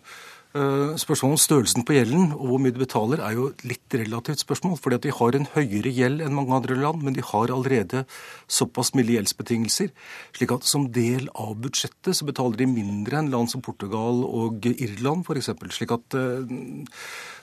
[0.53, 4.43] Eh, spørsmålet om størrelsen på gjelden og hvor mye de betaler, er jo litt relativt
[4.43, 4.77] spørsmål.
[4.77, 8.05] fordi at de har en høyere gjeld enn mange andre land, men de har allerede
[8.47, 9.89] såpass milde gjeldsbetingelser.
[10.37, 14.63] slik at som del av budsjettet så betaler de mindre enn land som Portugal og
[14.65, 15.49] Irland f.eks.
[15.73, 16.45] Slik at eh,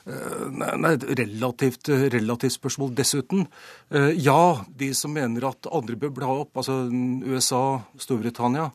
[0.06, 0.46] eh,
[0.78, 2.94] Nei, et relativt, relativt spørsmål.
[2.94, 3.46] Dessuten,
[3.90, 6.86] ja, de som mener at andre bør bla opp, altså
[7.26, 8.70] USA, Storbritannia,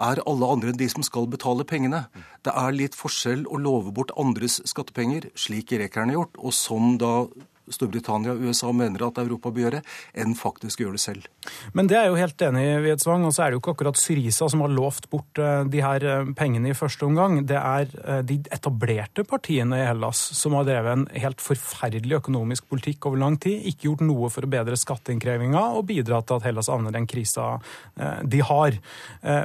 [0.00, 2.06] er alle andre enn de som skal betale pengene.
[2.44, 6.96] Det er litt forskjell å love bort andres skattepenger, slik grekerne har gjort, og som
[7.00, 7.14] da
[7.74, 9.82] Storbritannia og USA mener at Europa bør gjøre,
[10.18, 11.28] enn faktisk gjøre det selv.
[11.76, 13.26] Men det er jo helt enig i, Vietzvang.
[13.26, 16.06] Og så er det jo ikke akkurat Syriza som har lovt bort eh, de her
[16.06, 17.40] eh, pengene i første omgang.
[17.48, 22.68] Det er eh, de etablerte partiene i Hellas som har drevet en helt forferdelig økonomisk
[22.70, 23.64] politikk over lang tid.
[23.68, 27.54] Ikke gjort noe for å bedre skatteinnkrevinga og bidratt til at Hellas avner den krisa
[28.22, 28.76] de har.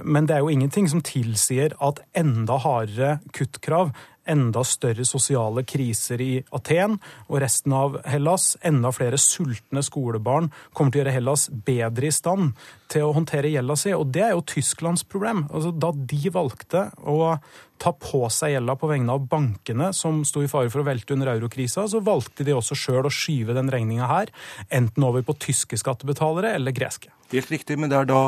[0.04, 3.92] Men det er jo ingenting som tilsier at enda hardere kuttkrav
[4.30, 8.56] enda større sosiale kriser i Aten og resten av Hellas.
[8.66, 12.54] Enda flere sultne skolebarn kommer til å gjøre Hellas bedre i stand
[12.92, 13.94] til å håndtere gjelda si.
[13.96, 15.46] Og det er jo Tysklands problem.
[15.52, 17.36] Altså, da de valgte å
[17.82, 21.16] ta på seg gjelda på vegne av bankene som sto i fare for å velte
[21.16, 24.34] under eurokrisa, så valgte de også sjøl å skyve den regninga her
[24.74, 27.14] enten over på tyske skattebetalere eller greske.
[27.34, 28.22] Helt riktig, men det er da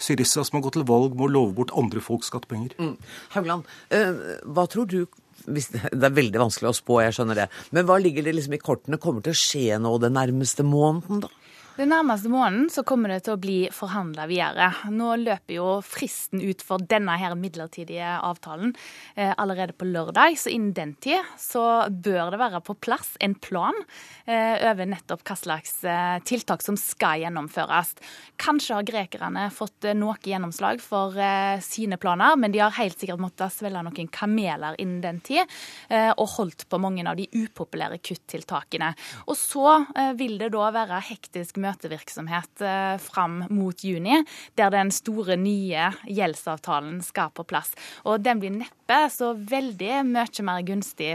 [0.00, 2.74] Syrissa som har gått til valg med å love bort andre folks skattepenger.
[2.80, 2.96] Mm.
[3.36, 5.02] Haugland, øh, hva tror du
[5.46, 7.46] det er veldig vanskelig å spå, jeg skjønner det.
[7.74, 11.22] Men hva ligger det liksom i kortene kommer til å skje nå den nærmeste måneden,
[11.24, 11.30] da?
[11.80, 14.66] Den nærmeste måneden så kommer det til å bli forhandla videre.
[14.92, 18.74] Nå løper jo fristen ut for denne her midlertidige avtalen
[19.14, 20.36] eh, allerede på lørdag.
[20.36, 23.72] Så innen den tid så bør det være på plass en plan
[24.26, 27.94] eh, over nettopp hva slags eh, tiltak som skal gjennomføres.
[28.44, 33.00] Kanskje har grekerne fått eh, noe gjennomslag for eh, sine planer, men de har helt
[33.00, 35.48] sikkert måttet svelge noen kameler innen den tid,
[35.88, 38.92] eh, og holdt på mange av de upopulære kuttiltakene.
[39.32, 39.78] Og så
[40.18, 44.20] vil det da være hektisk møte møtevirksomhet eh, fram mot juni,
[44.58, 47.72] der den store, nye gjeldsavtalen skal på plass.
[48.04, 51.14] Og den blir neppe så veldig mye mer gunstig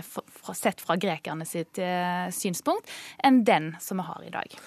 [0.55, 2.89] sett fra grekerne sitt eh, synspunkt
[3.23, 4.59] enn den som vi har i dag.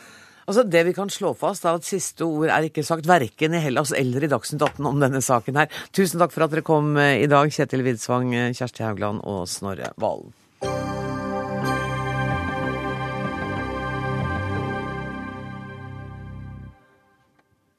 [0.49, 3.61] Altså Det vi kan slå fast, er at siste ord er ikke sagt verken i
[3.61, 5.69] Hellas eller i Dagsnytt 18 om denne saken her.
[5.93, 9.93] Tusen takk for at dere kom eh, i dag, Kjetil Widsvang, Kjersti Haugland og Snorre
[10.01, 10.33] Valen.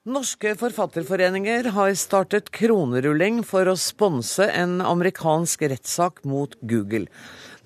[0.07, 7.09] Norske forfatterforeninger har startet kronerulling for å sponse en amerikansk rettssak mot Google.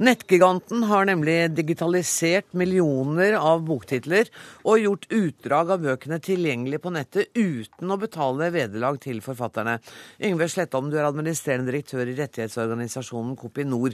[0.01, 4.31] Nettgiganten har nemlig digitalisert millioner av boktitler
[4.65, 9.75] og gjort utdrag av bøkene tilgjengelig på nettet uten å betale vederlag til forfatterne.
[10.17, 13.93] Yngve Slettholm, du er administrerende direktør i rettighetsorganisasjonen Kopinor.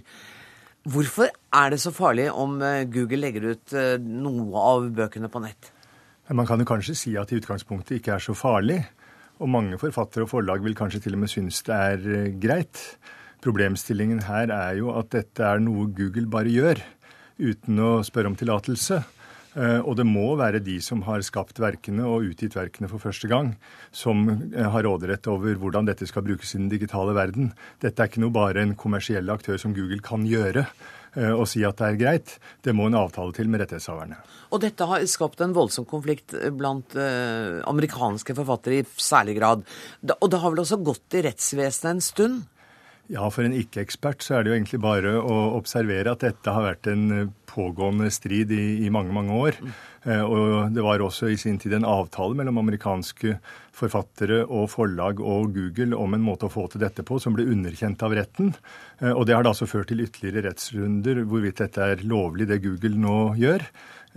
[0.88, 5.44] Hvorfor er det så farlig om eh, Google legger ut eh, noe av bøkene på
[5.44, 5.74] nett?
[6.30, 8.84] Man kan jo kanskje si at i utgangspunktet ikke er så farlig.
[9.40, 12.82] Og mange forfattere og forlag vil kanskje til og med synes det er eh, greit.
[13.42, 16.82] Problemstillingen her er jo at dette er noe Google bare gjør,
[17.40, 19.00] uten å spørre om tillatelse.
[19.58, 23.32] Eh, og det må være de som har skapt verkene og utgitt verkene for første
[23.32, 23.56] gang,
[23.90, 27.54] som eh, har råderett over hvordan dette skal brukes i den digitale verden.
[27.82, 30.68] Dette er ikke noe bare en kommersiell aktør som Google kan gjøre
[31.16, 32.36] og si at det er greit.
[32.66, 34.20] Det må en avtale til med rettighetshaverne.
[34.54, 39.66] Og dette har skapt en voldsom konflikt blant eh, amerikanske forfattere i særlig grad.
[40.20, 42.40] Og det har vel også gått i rettsvesenet en stund?
[43.10, 46.68] Ja, for en ikke-ekspert så er det jo egentlig bare å observere at dette har
[46.68, 49.58] vært en eh, pågående strid i, i mange, mange år.
[49.66, 49.72] Mm.
[50.04, 53.34] Eh, og det var også i sin tid en avtale mellom amerikanske
[53.80, 57.48] forfattere og forlag og Google om en måte å få til dette på som ble
[57.50, 58.54] underkjent av retten.
[59.02, 62.62] Eh, og det har da altså ført til ytterligere rettsrunder hvorvidt dette er lovlig, det
[62.62, 63.66] Google nå gjør.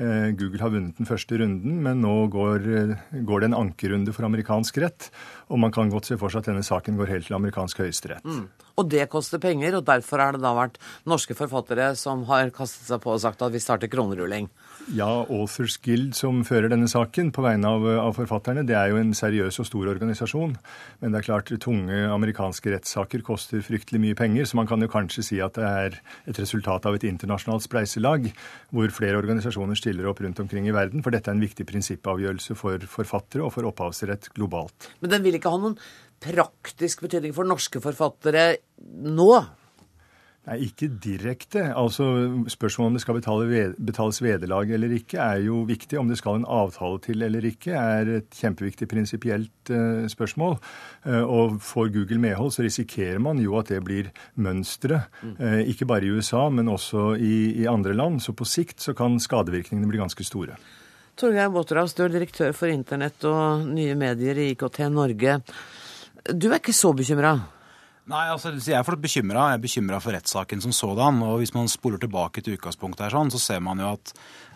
[0.01, 4.15] Eh, Google har vunnet den første runden, men nå går, eh, går, det en ankerunde
[4.17, 5.11] for amerikansk rett.
[5.51, 8.25] Og man kan godt se for seg at denne saken går helt til amerikansk høyesterett.
[8.25, 8.49] Mm.
[8.79, 12.89] Og det koster penger, og derfor har det da vært norske forfattere som har kastet
[12.89, 14.49] seg på og sagt at vi starter kronerulling.
[14.90, 18.99] Ja, Authors Guild som fører denne saken på vegne av, av, forfatterne, det er jo
[18.99, 20.57] en seriøs og stor organisasjon.
[21.01, 24.90] Men det er klart tunge amerikanske rettssaker koster fryktelig mye penger, så man kan jo
[24.90, 28.29] kanskje si at det er et resultat av et internasjonalt spleiselag,
[28.75, 31.07] hvor flere organisasjoner stiller opp rundt omkring i verden.
[31.07, 34.90] For dette er en viktig prinsippavgjørelse for forfattere og for opphavsrett globalt.
[35.01, 35.79] Men den vil ikke ha noen
[36.23, 38.49] praktisk betydning for norske forfattere
[38.83, 39.33] nå?
[40.43, 41.69] Nei, ikke direkte.
[41.79, 42.05] Altså,
[42.51, 46.01] Spørsmålet om det skal betale, betales vederlag eller ikke, er jo viktig.
[46.01, 50.59] Om det skal en avtale til eller ikke, er et kjempeviktig prinsipielt uh, spørsmål.
[51.07, 55.15] Uh, og får Google medhold, så risikerer man jo at det blir mønsteret.
[55.23, 58.19] Uh, ikke bare i USA, men også i, i, andre land.
[58.27, 60.59] Så på sikt så kan skadevirkningene bli ganske store.
[61.15, 65.43] Torgeir Botteras, du er direktør for internett og nye medier i IKT Norge.
[66.35, 67.37] Du er ikke så bekymra?
[68.11, 69.51] Nei, altså, Jeg er bekymra.
[69.53, 71.23] Jeg er bekymra for rettssaken som sådan.
[71.23, 74.12] og Hvis man spoler tilbake til utgangspunktet, her sånn, så ser man jo at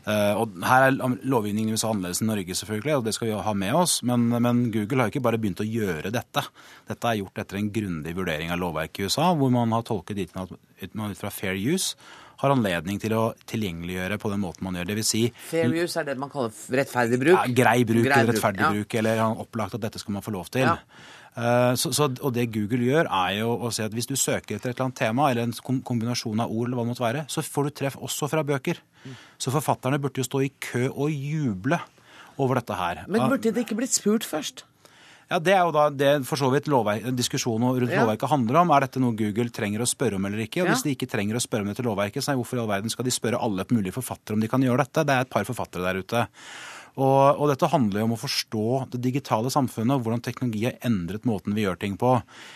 [0.09, 3.39] uh, og Her er lovgivningen i USA annerledes enn Norge, selvfølgelig, og det skal vi
[3.47, 4.01] ha med oss.
[4.03, 6.43] Men, men, Google har ikke bare begynt å gjøre dette.
[6.91, 10.19] Dette er gjort etter en grundig vurdering av lovverket i USA, hvor man har tolket
[10.19, 11.95] dit ut fra fair use
[12.37, 14.91] har anledning til å tilgjengeliggjøre på den måten man gjør.
[14.91, 17.37] Det vil si Fair use er det man kaller rettferdig bruk?
[17.39, 18.73] Ja, grei bruk Grei eller rettferdig ja.
[18.75, 20.67] bruk, eller opplagt at dette skal man få lov til.
[20.67, 20.77] Ja.
[21.37, 24.57] Eh, Så, så, og det Google gjør, er jo å si at hvis du søker
[24.57, 27.27] etter et eller annet tema, eller en kombinasjon av ord, eller hva det måtte være,
[27.29, 28.81] så får du treff også fra bøker.
[29.39, 31.79] Så forfatterne burde jo stå i kø og juble
[32.39, 33.05] over dette her.
[33.09, 34.65] Men burde det ikke blitt spurt først?
[35.27, 36.69] Ja, Det er jo da det for så vidt
[37.17, 38.05] diskusjonen rundt Ja.
[38.05, 38.71] lovverket handler om.
[38.71, 40.63] Er dette noe Google trenger å spørre om eller ikke?
[40.63, 40.73] Og Ja.
[40.75, 42.89] Hvis de ikke trenger å spørre om dette lovverket, så er hvorfor i all verden
[42.91, 45.05] skal de spørre alle mulige forfattere om de kan gjøre dette?
[45.05, 46.29] Det er et par forfattere der ute.
[46.97, 50.79] Og, og dette handler jo om å forstå det digitale samfunnet og hvordan teknologi har
[50.87, 52.15] endret måten vi gjør ting på.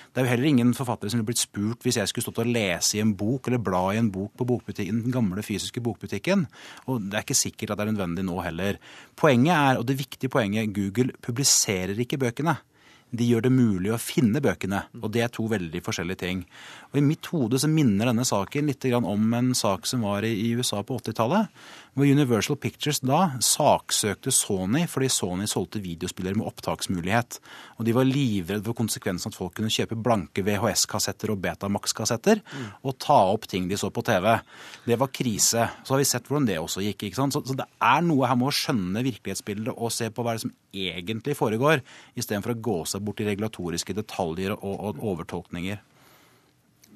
[0.09, 2.53] Det er jo heller ingen forfattere som ville blitt spurt hvis jeg skulle stått og
[2.55, 6.47] lese i en bok eller bla i en bok på bokbutikken, den gamle fysiske bokbutikken.
[6.89, 8.81] Og det er ikke sikkert at det er nødvendig nå heller.
[9.21, 12.57] Poenget er, og det viktige poenget, Google publiserer ikke bøkene.
[13.11, 16.45] De gjør det mulig å finne bøkene, og det er to veldig forskjellige ting.
[16.93, 20.53] Og I mitt hode så minner denne saken litt om en sak som var i
[20.55, 21.51] USA på 80-tallet.
[21.95, 27.41] Hvor Universal Pictures da saksøkte Sony fordi Sony solgte videospillere med opptaksmulighet.
[27.79, 32.45] Og de var livredde for konsekvensen at folk kunne kjøpe blanke VHS-kassetter og Betamax-kassetter
[32.87, 34.31] og ta opp ting de så på TV.
[34.87, 35.67] Det var krise.
[35.83, 37.09] Så har vi sett hvordan det også gikk.
[37.09, 37.35] ikke sant?
[37.35, 40.43] Så, så det er noe her med å skjønne virkelighetsbildet og se på hva det
[40.43, 41.83] er som egentlig foregår,
[42.15, 45.83] istedenfor å gå seg bort i regulatoriske detaljer og, og overtolkninger.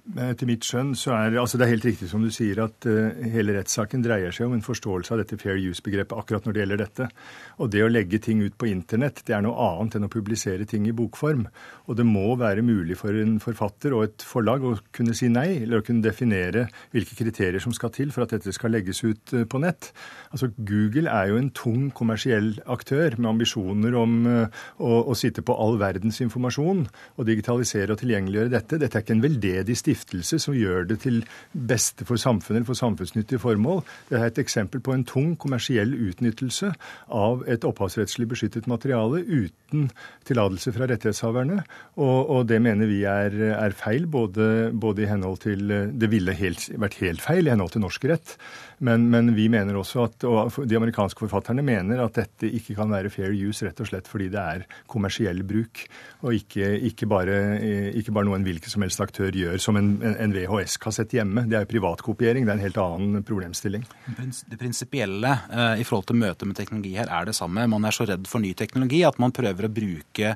[0.05, 3.23] Etter mitt skjønn så er altså det er helt riktig som du sier at eh,
[3.33, 6.81] hele rettssaken dreier seg om en forståelse av dette fair use-begrepet akkurat når det gjelder
[6.83, 7.07] dette.
[7.65, 10.67] Og det å legge ting ut på internett det er noe annet enn å publisere
[10.69, 11.47] ting i bokform.
[11.89, 15.63] Og det må være mulig for en forfatter og et forlag å kunne si nei,
[15.63, 19.33] eller å kunne definere hvilke kriterier som skal til for at dette skal legges ut
[19.33, 19.89] eh, på nett.
[20.37, 25.41] Altså Google er jo en tung kommersiell aktør med ambisjoner om eh, å, å sitte
[25.41, 26.85] på all verdens informasjon
[27.17, 28.83] og digitalisere og tilgjengeliggjøre dette.
[28.85, 32.79] Dette er ikke en veldedig stiftelse som gjør det til beste for samfunnet eller for
[32.79, 33.83] samfunnsnyttige formål.
[34.09, 36.73] Det er et eksempel på en tung kommersiell utnyttelse
[37.09, 39.89] av et opphavsrettslig beskyttet materiale uten
[40.29, 41.63] tillatelse fra rettighetshaverne.
[41.97, 46.35] Og, og det mener vi er, er feil, både, både i henhold til Det ville
[46.37, 48.37] helt, vært helt feil i henhold til norsk rett.
[48.85, 52.93] Men, men vi mener også at, og de amerikanske forfatterne mener at dette ikke kan
[52.93, 55.85] være fair use rett og slett fordi det er kommersiell bruk,
[56.25, 57.39] og ikke, ikke, bare,
[57.97, 61.47] ikke bare noe en hvilken som helst aktør gjør som en, en VHS-kassett hjemme.
[61.49, 62.45] Det er privatkopiering.
[62.45, 63.87] Det er en helt annen problemstilling.
[64.51, 67.67] Det prinsipielle eh, i forhold til møtet med teknologi her er det samme.
[67.71, 70.35] Man er så redd for ny teknologi at man prøver å bruke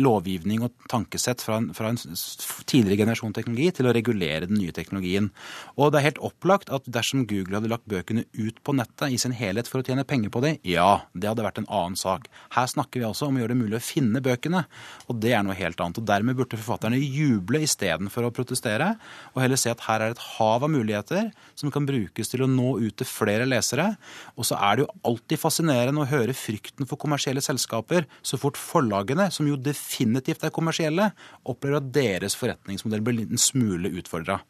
[0.00, 4.74] lovgivning og tankesett fra en, fra en tidligere generasjon teknologi til å regulere den nye
[4.74, 5.30] teknologien.
[5.76, 9.20] Og det er helt opplagt at dersom Google hadde lagt bøkene ut på nettet i
[9.20, 12.28] sin helhet for å tjene penger på dem, ja, det hadde vært en annen sak.
[12.56, 14.64] Her snakker vi altså om å gjøre det mulig å finne bøkene,
[15.06, 16.00] og det er noe helt annet.
[16.02, 18.92] Og dermed burde forfatterne juble istedenfor å protestere,
[19.34, 22.44] og heller se at her er det et hav av muligheter som kan brukes til
[22.44, 23.92] å nå ut til flere lesere.
[24.36, 28.58] Og så er det jo alltid fascinerende å høre frykten for kommersielle selskaper så fort
[28.60, 31.10] forlagene, som jo definitivt er kommersielle,
[31.44, 34.40] opplever at deres forretningsmodell blir en smule utfordra.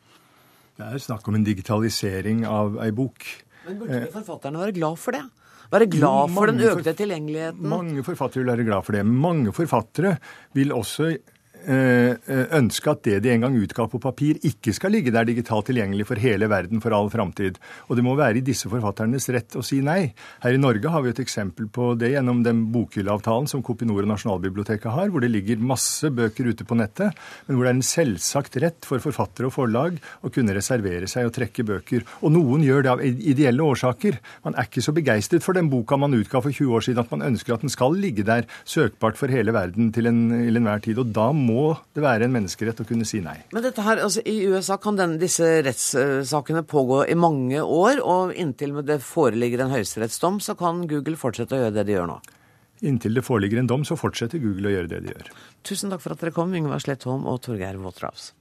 [0.76, 3.24] Det er snakk om en digitalisering av ei bok.
[3.66, 5.24] Men burde ikke forfatterne være glad for det?
[5.72, 7.64] Være glad for den økte tilgjengeligheten?
[7.66, 9.06] Mange forfattere vil være glad for det.
[9.06, 10.12] Mange forfattere
[10.54, 11.35] vil også eh,
[11.66, 16.06] ønske at det de en gang utga på papir, ikke skal ligge der digitalt tilgjengelig
[16.08, 17.58] for hele verden for all framtid.
[17.88, 20.12] Og det må være i disse forfatternes rett å si nei.
[20.44, 24.10] Her i Norge har vi et eksempel på det gjennom den bokhylleavtalen som Kopinor og
[24.12, 27.90] Nasjonalbiblioteket har, hvor det ligger masse bøker ute på nettet, men hvor det er en
[27.90, 32.06] selvsagt rett for forfattere og forlag å kunne reservere seg og trekke bøker.
[32.22, 34.20] Og noen gjør det av ideelle årsaker.
[34.46, 37.12] Man er ikke så begeistret for den boka man utga for 20 år siden at
[37.14, 40.82] man ønsker at den skal ligge der søkbart for hele verden til, en, til enhver
[40.84, 41.00] tid.
[41.02, 41.66] Og da må
[41.96, 43.38] det være en menneskerett å kunne si nei.
[43.56, 48.34] Men dette her, altså I USA kan den, disse rettssakene pågå i mange år, og
[48.36, 52.20] inntil det foreligger en høyesterettsdom, så kan Google fortsette å gjøre det de gjør nå.
[52.86, 55.32] Inntil det foreligger en dom, så fortsetter Google å gjøre det de gjør.
[55.64, 58.36] Tusen takk for at dere kom, Yngvar Slettholm og Torgeir Waterhouse.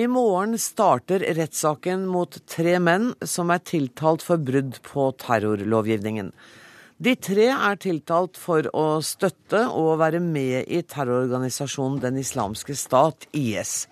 [0.00, 6.30] I morgen starter rettssaken mot tre menn som er tiltalt for brudd på terrorlovgivningen.
[7.00, 13.26] De tre er tiltalt for å støtte og være med i terrororganisasjonen Den islamske stat,
[13.36, 13.88] IS.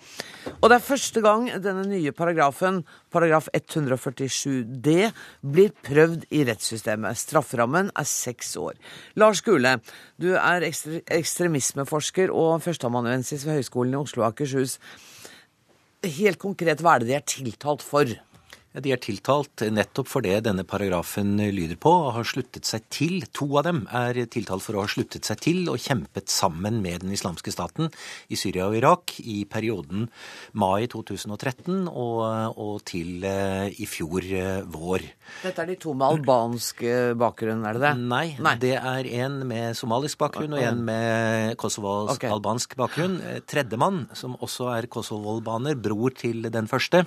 [0.59, 4.97] Og det er første gang denne nye paragrafen, paragraf 147d,
[5.41, 7.21] blir prøvd i rettssystemet.
[7.21, 8.81] Strafferammen er seks år.
[9.17, 9.77] Lars Gule,
[10.17, 14.79] du er ekstremismeforsker og førsteamanuensis ved Høgskolen i Oslo og Akershus.
[16.07, 18.07] Helt konkret, hva er det de er tiltalt for?
[18.77, 22.85] Ja, De er tiltalt nettopp for det denne paragrafen lyder på, og har sluttet seg
[22.93, 23.23] til.
[23.33, 27.01] To av dem er tiltalt for å ha sluttet seg til og kjempet sammen med
[27.05, 27.89] den islamske staten
[28.29, 30.11] i Syria og Irak i perioden
[30.53, 32.21] mai 2013 og,
[32.61, 35.07] og til eh, i fjor eh, vår.
[35.47, 37.95] Dette er de to med albansk eh, bakgrunn, er det det?
[38.45, 43.17] Nei, det er en med somalisk bakgrunn og en med kosovo-albansk bakgrunn.
[43.25, 47.07] Eh, Tredjemann, som også er kosovo-albaner, bror til den første,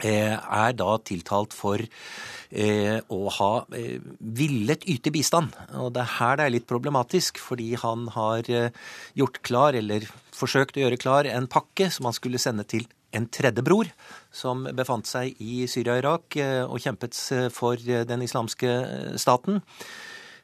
[0.00, 5.56] er da tiltalt for eh, å ha eh, villet yte bistand.
[5.76, 8.70] Og det er her det er litt problematisk, fordi han har eh,
[9.18, 13.26] gjort klar, eller forsøkt å gjøre klar, en pakke som han skulle sende til en
[13.26, 13.90] tredje bror,
[14.30, 18.70] som befant seg i Syria og Irak eh, og kjempet eh, for eh, den islamske
[18.70, 19.60] eh, staten.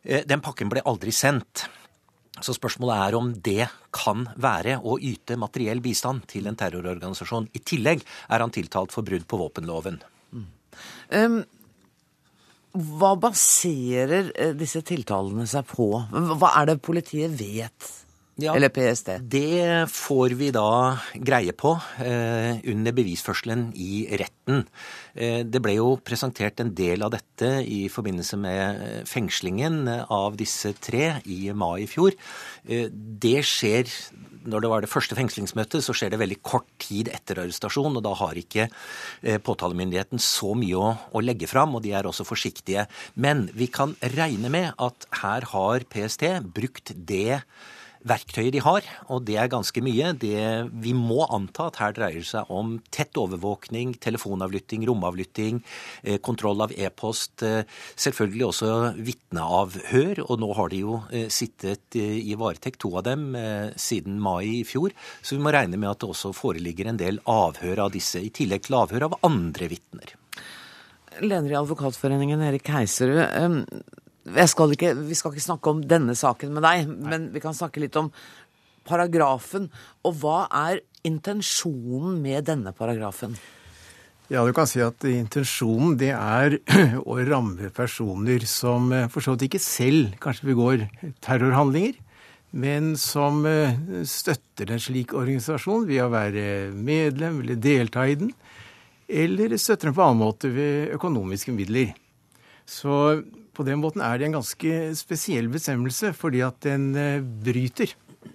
[0.02, 1.68] Eh, Den pakken ble aldri sendt.
[2.44, 7.48] Så spørsmålet er om det kan være å yte materiell bistand til en terrororganisasjon.
[7.56, 10.02] I tillegg er han tiltalt for brudd på våpenloven.
[11.10, 11.38] Um,
[12.76, 15.88] hva baserer eh, disse tiltalene seg på?
[16.12, 17.92] Hva er det politiet vet?
[18.36, 19.14] Ja, Eller PST?
[19.24, 21.70] Det får vi da greie på
[22.04, 24.66] eh, under bevisførselen i retten.
[25.14, 30.36] Eh, det ble jo presentert en del av dette i forbindelse med eh, fengslingen av
[30.36, 32.12] disse tre i mai i fjor.
[32.68, 33.88] Eh, det skjer
[34.46, 38.04] når det var det første fengslingsmøtet, så skjer det veldig kort tid etter arrestasjon, og
[38.04, 42.26] da har ikke eh, påtalemyndigheten så mye å, å legge fram, og de er også
[42.28, 42.86] forsiktige.
[43.16, 47.40] Men vi kan regne med at her har PST brukt det
[48.06, 50.12] verktøyet de har, og det er ganske mye.
[50.20, 50.38] Det,
[50.82, 55.60] vi må anta at her dreier det seg om tett overvåkning, telefonavlytting, romavlytting,
[56.02, 57.64] eh, kontroll av e-post, eh,
[57.96, 63.30] selvfølgelig også vitneavhør, og nå har de jo eh, sittet i varetekt, to av dem,
[63.80, 64.92] siden mai i fjor,
[65.24, 68.32] så vi må regne med at det også foreligger en del avhør av disse, i
[68.34, 70.12] tillegg til avhør av andre vitner.
[71.22, 73.22] Leder i Advokatforeningen, Erik Heiserud.
[74.26, 77.82] Skal ikke, vi skal ikke snakke om denne saken med deg, men vi kan snakke
[77.82, 78.10] litt om
[78.86, 79.68] paragrafen.
[80.06, 83.36] Og hva er intensjonen med denne paragrafen?
[84.26, 86.56] Ja, du kan si at intensjonen det er
[87.12, 90.82] å ramme personer som eh, for så vidt ikke selv kanskje begår
[91.22, 91.94] terrorhandlinger,
[92.58, 98.34] men som eh, støtter en slik organisasjon ved å være medlem eller delta i den,
[99.06, 101.94] eller støtter den på annen måte ved økonomiske midler.
[102.66, 103.20] Så
[103.56, 107.94] på den måten er det en ganske spesiell bestemmelse, fordi at den eh, bryter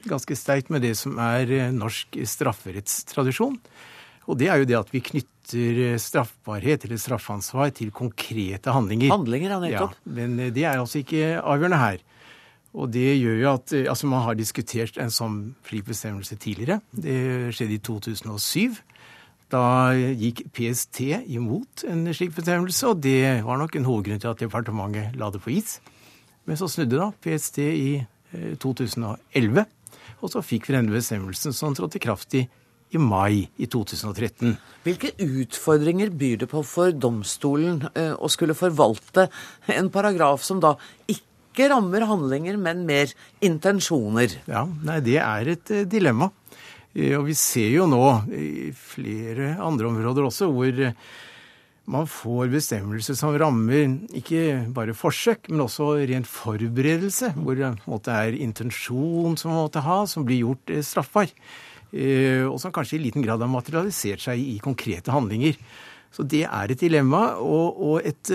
[0.09, 3.59] ganske sterkt med det som er eh, norsk strafferettstradisjon.
[4.29, 9.13] Og det er jo det at vi knytter eh, straffbarhet eller straffansvar til konkrete handlinger.
[9.13, 9.99] Handlinger, ja, nettopp.
[9.99, 12.07] Ja, men det er altså ikke avgjørende her.
[12.71, 16.79] Og det gjør jo at Altså, man har diskutert en sånn fri bestemmelse tidligere.
[16.95, 18.79] Det skjedde i 2007.
[19.51, 21.01] Da gikk PST
[21.35, 25.41] imot en slik bestemmelse, og det var nok en hovedgrunn til at departementet la det
[25.43, 25.79] på is.
[26.47, 27.91] Men så snudde da PST i
[28.61, 29.65] 2011,
[30.21, 32.45] og så fikk vi denne bestemmelsen som trådte i kraft i,
[32.95, 34.55] i mai i 2013.
[34.85, 39.27] Hvilke utfordringer byr det på for domstolen eh, å skulle forvalte
[39.71, 40.75] en paragraf som da
[41.11, 43.11] ikke rammer handlinger, men mer
[43.43, 44.39] intensjoner?
[44.47, 46.31] Ja, nei, det er et eh, dilemma.
[46.95, 50.95] Eh, Og vi ser jo nå i flere andre områder også hvor eh,
[51.91, 58.13] man får bestemmelser som rammer ikke bare forsøk, men også ren forberedelse, hvor det måte
[58.13, 61.31] er intensjon som man måtte ha, som blir gjort eh, straffbar.
[61.91, 65.57] Og som kanskje i liten grad har materialisert seg i konkrete handlinger.
[66.15, 68.31] Så det er et dilemma og, og et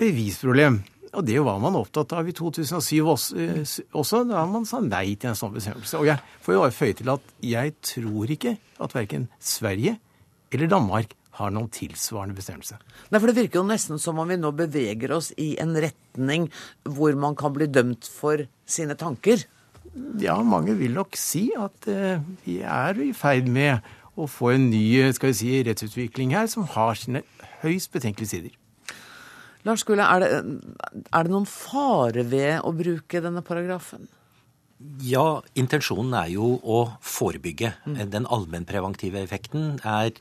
[0.00, 0.80] bevisproblem.
[1.16, 5.32] Og det var man opptatt av i 2007 også, eh, da man sa nei til
[5.32, 6.00] en sånn bestemmelse.
[6.00, 9.96] Og jeg får jo føye til at jeg tror ikke at verken Sverige
[10.52, 12.78] eller Danmark har noen tilsvarende bestemmelse.
[13.10, 16.48] Nei, for Det virker jo nesten som om vi nå beveger oss i en retning
[16.84, 19.44] hvor man kan bli dømt for sine tanker.
[20.20, 23.80] Ja, mange vil nok si at eh, vi er i ferd med
[24.16, 27.24] å få en ny skal vi si, rettsutvikling her som har sine
[27.62, 28.65] høyst betenkelige sider.
[29.66, 34.06] Lars Skule, er er det noen fare ved å bruke denne paragrafen?
[35.00, 37.70] Ja, intensjonen er jo å forebygge.
[38.12, 40.12] Den allmennpreventive effekten er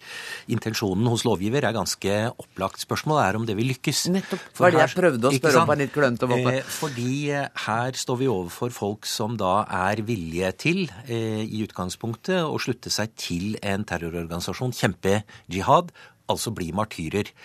[0.52, 2.80] Intensjonen hos lovgiver er ganske opplagt.
[2.86, 4.06] Spørsmålet er om det vil lykkes.
[4.16, 4.48] Nettopp.
[4.56, 6.56] For det jeg prøvde å spørre om på en litt klønete måte.
[6.56, 6.64] oppe.
[6.78, 9.58] fordi eh, her står vi overfor folk som da
[9.90, 15.92] er villige til, eh, i utgangspunktet, å slutte seg til en terrororganisasjon, kjempe jihad,
[16.32, 17.36] altså bli martyrer.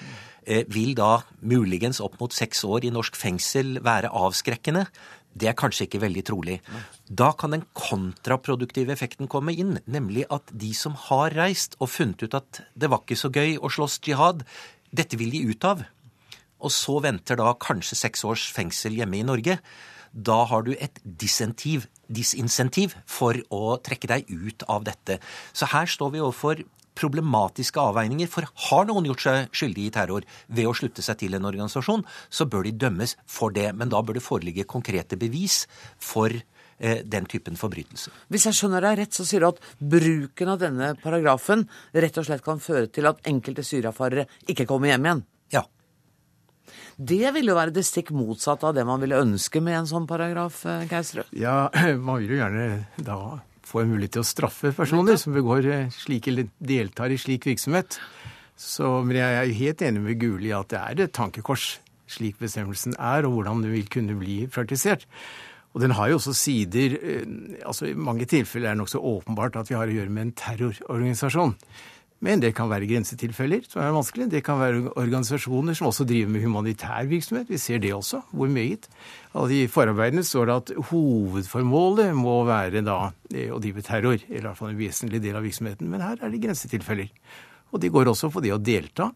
[0.47, 4.87] Eh, vil da muligens opp mot seks år i norsk fengsel være avskrekkende?
[5.31, 6.57] Det er kanskje ikke veldig trolig.
[7.07, 12.25] Da kan den kontraproduktive effekten komme inn, nemlig at de som har reist og funnet
[12.25, 14.43] ut at det var ikke så gøy å slåss jihad,
[14.91, 15.85] Dette vil de ut av.
[16.61, 19.61] Og så venter da kanskje seks års fengsel hjemme i Norge.
[20.11, 25.21] Da har du et disentiv, disinsentiv for å trekke deg ut av dette.
[25.55, 26.65] Så her står vi overfor
[27.01, 28.31] problematiske avveininger.
[28.31, 32.05] For har noen gjort seg skyldig i terror ved å slutte seg til en organisasjon,
[32.29, 33.71] så bør de dømmes for det.
[33.77, 35.65] Men da bør det foreligge konkrete bevis
[36.03, 38.15] for eh, den typen forbrytelser.
[38.33, 42.29] Hvis jeg skjønner deg rett, så sier du at bruken av denne paragrafen rett og
[42.29, 45.27] slett kan føre til at enkelte syriafarere ikke kommer hjem igjen?
[45.57, 45.67] Ja.
[46.97, 50.09] Det ville jo være det stikk motsatte av det man ville ønske med en sånn
[50.11, 50.89] paragraf, eh,
[51.37, 51.71] Ja,
[52.07, 53.21] man vil jo gjerne da
[53.71, 58.01] få mulighet til å straffe personer som begår eh, slik eller deltar i slik virksomhet.
[58.61, 61.79] Så, men jeg er jo helt enig med Guli i at det er et tankekors
[62.11, 65.07] slik bestemmelsen er, og hvordan det vil kunne bli praktisert.
[65.71, 67.23] Og den har jo også sider eh,
[67.63, 70.37] altså I mange tilfeller er det nokså åpenbart at vi har å gjøre med en
[70.43, 71.55] terrororganisasjon.
[72.21, 74.27] Men det kan være grensetilfeller som er vanskelig.
[74.29, 77.49] Det kan være organisasjoner som også driver med humanitær virksomhet.
[77.49, 78.21] Vi ser det også.
[78.37, 78.91] Hvor meget.
[79.33, 82.99] Altså, I forarbeidene står det at hovedformålet må være da
[83.33, 84.21] eh, å drive terror.
[84.29, 85.89] Eller i hvert fall en vesentlig del av virksomheten.
[85.89, 87.09] Men her er det grensetilfeller.
[87.73, 89.09] Og det går også for det å delta.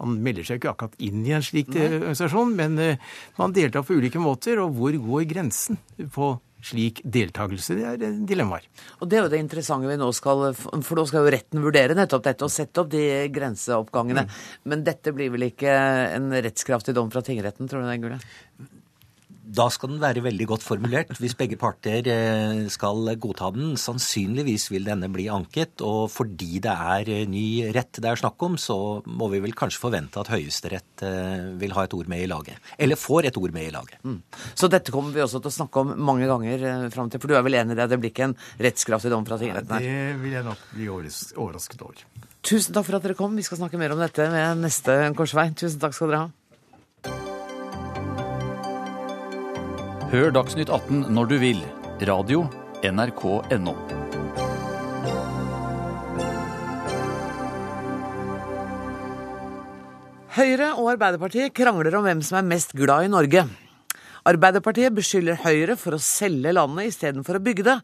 [0.00, 1.84] Man melder seg ikke akkurat inn i en slik Nei.
[1.98, 4.56] organisasjon, men eh, man deltar på ulike måter.
[4.64, 5.76] Og hvor går grensen
[6.16, 6.32] på
[6.62, 7.76] slik deltakelse.
[7.78, 8.66] Det er dilemmaer.
[9.00, 11.96] Og Det er jo det interessante vi nå skal For nå skal jo retten vurdere
[11.98, 13.04] nettopp dette og sette opp de
[13.34, 14.26] grenseoppgangene.
[14.28, 14.36] Mm.
[14.70, 15.72] Men dette blir vel ikke
[16.16, 18.78] en rettskraftig dom fra tingretten, tror du det, Gule?
[19.52, 23.74] Da skal den være veldig godt formulert hvis begge parter eh, skal godta den.
[23.80, 27.44] Sannsynligvis vil denne bli anket, og fordi det er eh, ny
[27.74, 31.76] rett det er snakk om, så må vi vel kanskje forvente at Høyesterett eh, vil
[31.76, 32.72] ha et ord med i laget.
[32.80, 34.00] Eller får et ord med i laget.
[34.06, 34.18] Mm.
[34.56, 37.36] Så dette kommer vi også til å snakke om mange ganger fram til, for du
[37.36, 37.90] er vel enig i det?
[37.92, 39.88] Det blir ikke en rettskraftig dom fra tingretten her?
[39.88, 42.06] Det vil jeg nok bli overrasket over.
[42.42, 43.36] Tusen takk for at dere kom.
[43.38, 45.52] Vi skal snakke mer om dette ved neste korsvei.
[45.54, 46.38] Tusen takk skal dere ha.
[50.12, 51.60] Hør Dagsnytt 18 når du vil.
[52.04, 52.42] Radio
[52.84, 53.22] NRK
[53.62, 53.72] NO.
[60.36, 63.46] Høyre og Arbeiderpartiet krangler om hvem som er mest glad i Norge.
[64.28, 67.78] Arbeiderpartiet beskylder Høyre for å selge landet istedenfor å bygge det,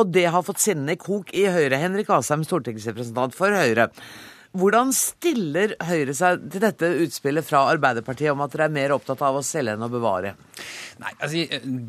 [0.00, 1.82] og det har fått sinnene i kok i Høyre.
[1.84, 3.90] Henrik Asheim, stortingsrepresentant for Høyre.
[4.54, 9.22] Hvordan stiller Høyre seg til dette utspillet fra Arbeiderpartiet om at dere er mer opptatt
[9.26, 10.36] av å selge enn å bevare?
[11.02, 11.40] Nei, altså,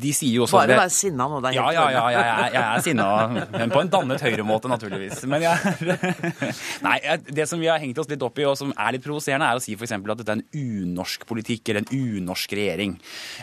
[0.02, 2.54] de sier jo også Bare vær sinna nå, det er helt Ja, ja, ja, jeg,
[2.56, 3.06] jeg er sinna.
[3.52, 5.22] Men på en dannet Høyre-måte, naturligvis.
[5.30, 6.16] Men jeg
[6.86, 6.96] Nei,
[7.30, 9.60] det som vi har hengt oss litt opp i, og som er litt provoserende, er
[9.60, 9.94] å si f.eks.
[9.94, 12.96] at dette er en unorsk politikk eller en unorsk regjering.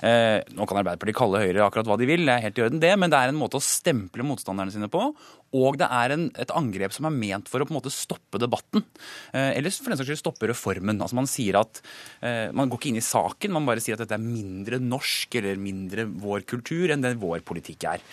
[0.03, 2.84] Eh, nå kan Arbeiderpartiet kalle Høyre akkurat hva de vil, det er helt i orden
[2.84, 5.07] det, men det er en måte å stemple motstanderne sine på.
[5.54, 8.41] Og det er en, et angrep som er ment for å på en måte stoppe
[8.41, 8.86] debatten.
[9.34, 11.01] Eh, eller for den saks skyld stoppe reformen.
[11.01, 11.82] Altså Man sier at
[12.26, 15.38] eh, man går ikke inn i saken, man bare sier at dette er mindre norsk
[15.39, 18.04] eller mindre vår kultur enn det vår politikk er.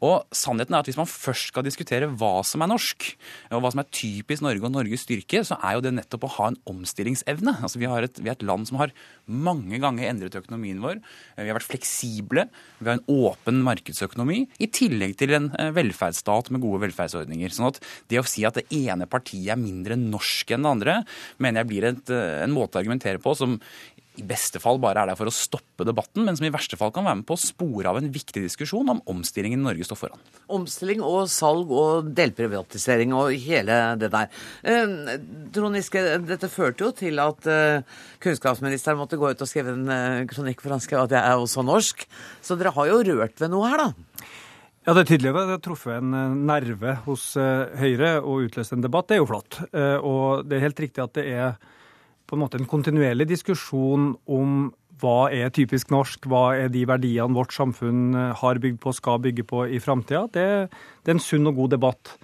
[0.00, 3.10] Og sannheten er at hvis man først skal diskutere hva som er norsk,
[3.50, 6.34] og hva som er typisk Norge og Norges styrke, så er jo det nettopp å
[6.38, 7.58] ha en omstillingsevne.
[7.64, 8.94] Altså Vi, et, vi er et land som har
[9.26, 11.00] mange ganger endret økonomien vår.
[11.38, 12.46] Vi har vært fleksible.
[12.80, 17.54] Vi har en åpen markedsøkonomi, i tillegg til en eh, velferdsstat med gode velferdsordninger.
[17.54, 17.80] Sånn at
[18.12, 20.96] det å si at det ene partiet er mindre norsk enn det andre,
[21.42, 23.58] mener jeg blir et, eh, en måte å argumentere på som
[24.14, 26.92] i beste fall bare er der for å stoppe debatten, men som i verste fall
[26.94, 30.22] kan være med på å spore av en viktig diskusjon om omstillingen Norge står foran.
[30.54, 34.30] Omstilling og salg og delprivatisering og hele det der.
[34.62, 35.18] Eh,
[35.54, 39.90] Trond Giske, dette førte jo til at eh, kunnskapsministeren måtte gå ut og skrive en
[39.90, 42.06] eh, kronikk for han skrev at jeg er også norsk.
[42.44, 44.30] Så dere har jo rørt ved noe her, da?
[44.84, 47.30] Ja, Det er tydelig at det har truffet en nerve hos
[47.80, 49.08] Høyre og utløst en debatt.
[49.08, 49.62] Det er jo flott.
[49.72, 51.56] Eh, og det er helt riktig at det er
[52.36, 54.72] en måte en kontinuerlig diskusjon om
[55.02, 59.44] hva er typisk norsk, hva er de verdiene vårt samfunn har bygd på skal bygge
[59.50, 60.24] på i framtida.
[60.32, 60.46] Det,
[61.02, 62.14] det, er en sunn og god debatt.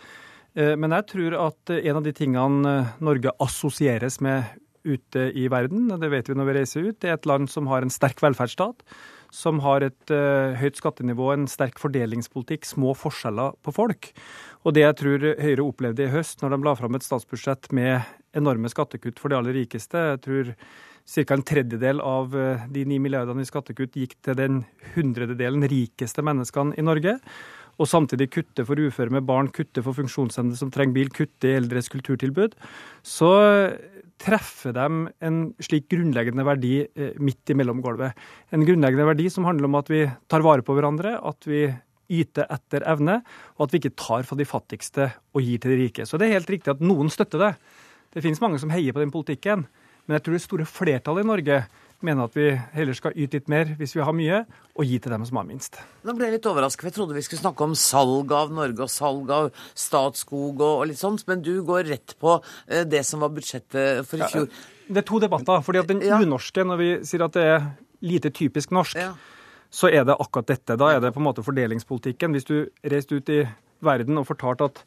[0.55, 4.47] Men jeg tror at en av de tingene Norge assosieres med
[4.87, 7.69] ute i verden, det vet vi når vi reiser ut, det er et land som
[7.71, 8.87] har en sterk velferdsstat
[9.31, 10.13] som har et
[10.61, 14.11] høyt skattenivå, en sterk fordelingspolitikk, små forskjeller på folk.
[14.67, 18.03] Og det jeg tror Høyre opplevde i høst, når de la fram et statsbudsjett med
[18.37, 20.53] enorme skattekutt for de aller rikeste Jeg tror
[21.11, 21.35] ca.
[21.35, 24.61] en tredjedel av eh, de ni milliardene i skattekutt gikk til den
[24.95, 27.19] hundrededelen rikeste menneskene i Norge.
[27.81, 31.57] Og samtidig kutte for uføre med barn, kutte for funksjonshemmede som trenger bil, kutte i
[31.57, 32.55] eldres kulturtilbud.
[33.03, 33.31] Så
[34.21, 38.19] treffer dem en slik grunnleggende verdi eh, midt i mellomgulvet.
[38.53, 41.65] En grunnleggende verdi som handler om at vi tar vare på hverandre, at vi
[42.11, 43.21] yte etter evne,
[43.57, 46.07] og at vi ikke tar fra de fattigste og gir til de rike.
[46.07, 47.53] Så det er helt riktig at noen støtter det.
[48.11, 49.67] Det finnes mange som heier på den politikken.
[50.07, 51.61] Men jeg tror det store flertallet i Norge
[52.03, 54.41] mener at vi heller skal yte litt mer hvis vi har mye,
[54.75, 55.77] og gi til dem som har minst.
[56.03, 58.87] Nå ble jeg litt overrasket, for jeg trodde vi skulle snakke om salg av Norge
[58.87, 63.23] og salg av Statskog og, litt sånt, men du går rett på eh, det som
[63.23, 64.49] var budsjettet for i fjor.
[64.89, 65.61] Det er to debatter.
[65.63, 67.69] fordi at Den unorske, når vi sier at det er
[68.03, 68.99] lite typisk norsk,
[69.71, 70.75] så er det akkurat dette.
[70.81, 72.35] Da er det på en måte fordelingspolitikken.
[72.35, 73.45] Hvis du reiste ut i
[73.87, 74.83] verden og fortalte at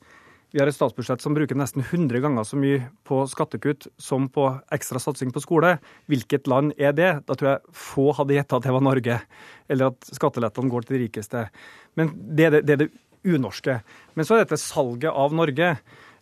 [0.54, 4.46] vi har et statsbudsjett som bruker nesten 100 ganger så mye på skattekutt som på
[4.76, 5.80] ekstra satsing på skole.
[6.12, 7.10] Hvilket land er det?
[7.26, 9.18] Da tror jeg få hadde gjetta at det var Norge,
[9.74, 11.48] eller at skattelettene går til de rikeste.
[11.98, 13.80] Men det er det, det, er det unorske.
[14.14, 15.74] Men så er dette salget av Norge.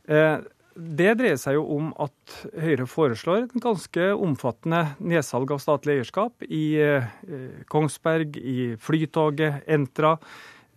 [0.08, 0.38] Eh,
[0.80, 6.48] det dreier seg jo om at Høyre foreslår et ganske omfattende nedsalg av statlig eierskap
[6.48, 7.12] i eh,
[7.68, 10.16] Kongsberg, i Flytoget, Entra,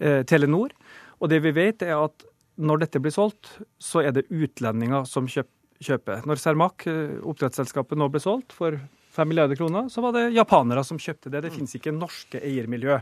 [0.02, 0.74] eh, Telenor.
[1.22, 2.26] Og det vi vet, er at
[2.56, 3.50] når dette blir solgt,
[3.82, 6.24] så er det utlendinger som kjøper.
[6.28, 8.78] Når Cermaq, eh, oppdrettsselskapet, nå ble solgt for
[9.14, 11.44] 5 milliarder kroner, så var det japanere som kjøpte det.
[11.44, 13.00] Det finnes ikke norske eiermiljø.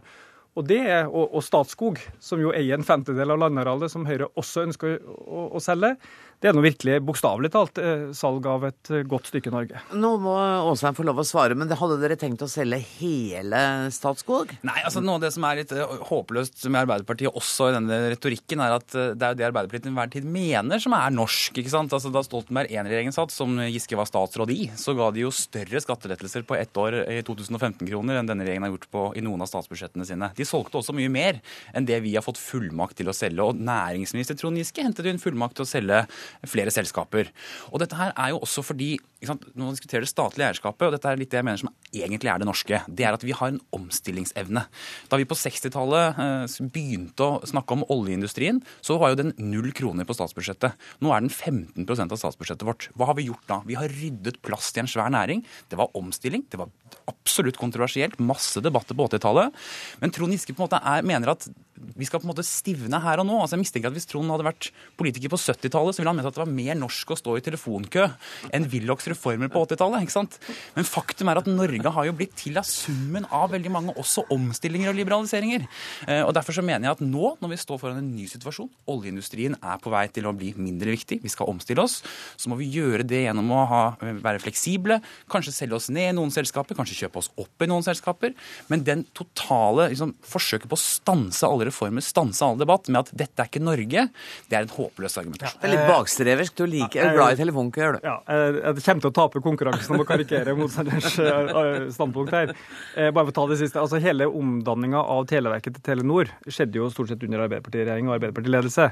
[0.52, 4.28] Og, det er, og, og Statskog, som jo eier en femtedel av landarealet, som Høyre
[4.36, 5.94] også ønsker å, å, å selge,
[6.42, 9.78] det er nå virkelig bokstavelig talt eh, salg av et eh, godt stykke Norge.
[9.94, 10.32] Nå må
[10.72, 13.60] Åsheim få lov å svare, men hadde dere tenkt å selge hele
[13.94, 14.50] Statskog?
[14.66, 18.00] Nei, altså noe av det som er litt eh, håpløst med Arbeiderpartiet også i denne
[18.10, 21.62] retorikken, er at det er jo det Arbeiderpartiet til enhver tid mener som er norsk.
[21.62, 21.94] ikke sant?
[21.94, 25.84] Altså Da Stoltenberg I-regjeringen satt, som Giske var statsråd i, så ga de jo større
[25.86, 29.52] skattelettelser på ett år i 2015-kroner enn denne regjeringen har gjort på, i noen av
[29.52, 30.32] statsbudsjettene sine.
[30.34, 31.40] De solgte også mye mer
[31.76, 33.44] enn det vi har fått fullmakt til å selge.
[33.44, 36.02] Og næringsminister Trond Giske hentet inn fullmakt til å selge
[36.48, 37.32] flere selskaper.
[37.70, 38.94] Og dette her er jo også fordi
[39.28, 42.30] når man diskuterer det statlige eierskapet, og dette er litt det jeg mener som egentlig
[42.32, 44.64] er det norske, det er at vi har en omstillingsevne.
[45.12, 49.70] Da vi på 60-tallet eh, begynte å snakke om oljeindustrien, så var jo den null
[49.76, 50.78] kroner på statsbudsjettet.
[51.04, 52.88] Nå er den 15% av statsbudsjettet vårt.
[52.98, 53.60] Hva har vi gjort da?
[53.68, 55.44] Vi har ryddet plass til en svær næring.
[55.70, 56.46] Det var omstilling.
[56.50, 56.72] Det var
[57.10, 58.18] absolutt kontroversielt.
[58.22, 59.54] Masse debatter på 80-tallet.
[60.02, 61.48] Men Trond Giske på en måte er, mener at
[61.96, 63.38] vi skal på en måte stivne her og nå.
[63.42, 66.28] Altså jeg mistenker at Hvis Trond hadde vært politiker på 70-tallet, så ville han ment
[66.30, 68.06] at det var mer norsk å stå i telefonkø
[68.54, 70.06] enn Willochs reformer på 80-tallet.
[70.06, 70.38] ikke sant?
[70.76, 74.26] Men faktum er at Norge har jo blitt til av summen av veldig mange også
[74.32, 75.66] omstillinger og liberaliseringer.
[76.06, 78.70] Eh, og Derfor så mener jeg at nå, når vi står foran en ny situasjon,
[78.90, 82.00] oljeindustrien er på vei til å bli mindre viktig, vi skal omstille oss,
[82.36, 85.00] så må vi gjøre det gjennom å ha, være fleksible,
[85.32, 88.34] kanskje selge oss ned i noen selskaper, kanskje kjøpe oss opp i noen selskaper.
[88.72, 93.12] Men den totale liksom, forsøket på å stanse alle reformer, stanse all debatt med at
[93.24, 94.06] dette er ikke Norge,
[94.48, 95.58] det er en håpløs argumentasjon.
[95.58, 96.56] Ja, det er litt bakstreversk.
[96.58, 98.06] Du liker, er glad i telefonkø, gjør du?
[98.06, 102.54] Ja, jeg kommer til å tape konkurransen om å karikere motstanders eh, standpunkt her.
[102.96, 103.80] Eh, bare for å ta det siste.
[103.80, 108.88] altså Hele omdanninga av Televerket til Telenor skjedde jo stort sett under Arbeiderpartiregjering og Arbeiderpartiledelse.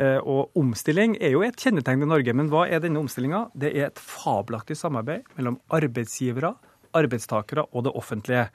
[0.00, 2.36] Eh, og omstilling er jo et kjennetegn ved Norge.
[2.36, 3.46] Men hva er denne omstillinga?
[3.54, 6.54] Det er et fabelaktig samarbeid mellom arbeidsgivere,
[6.94, 8.48] arbeidstakere og det offentlige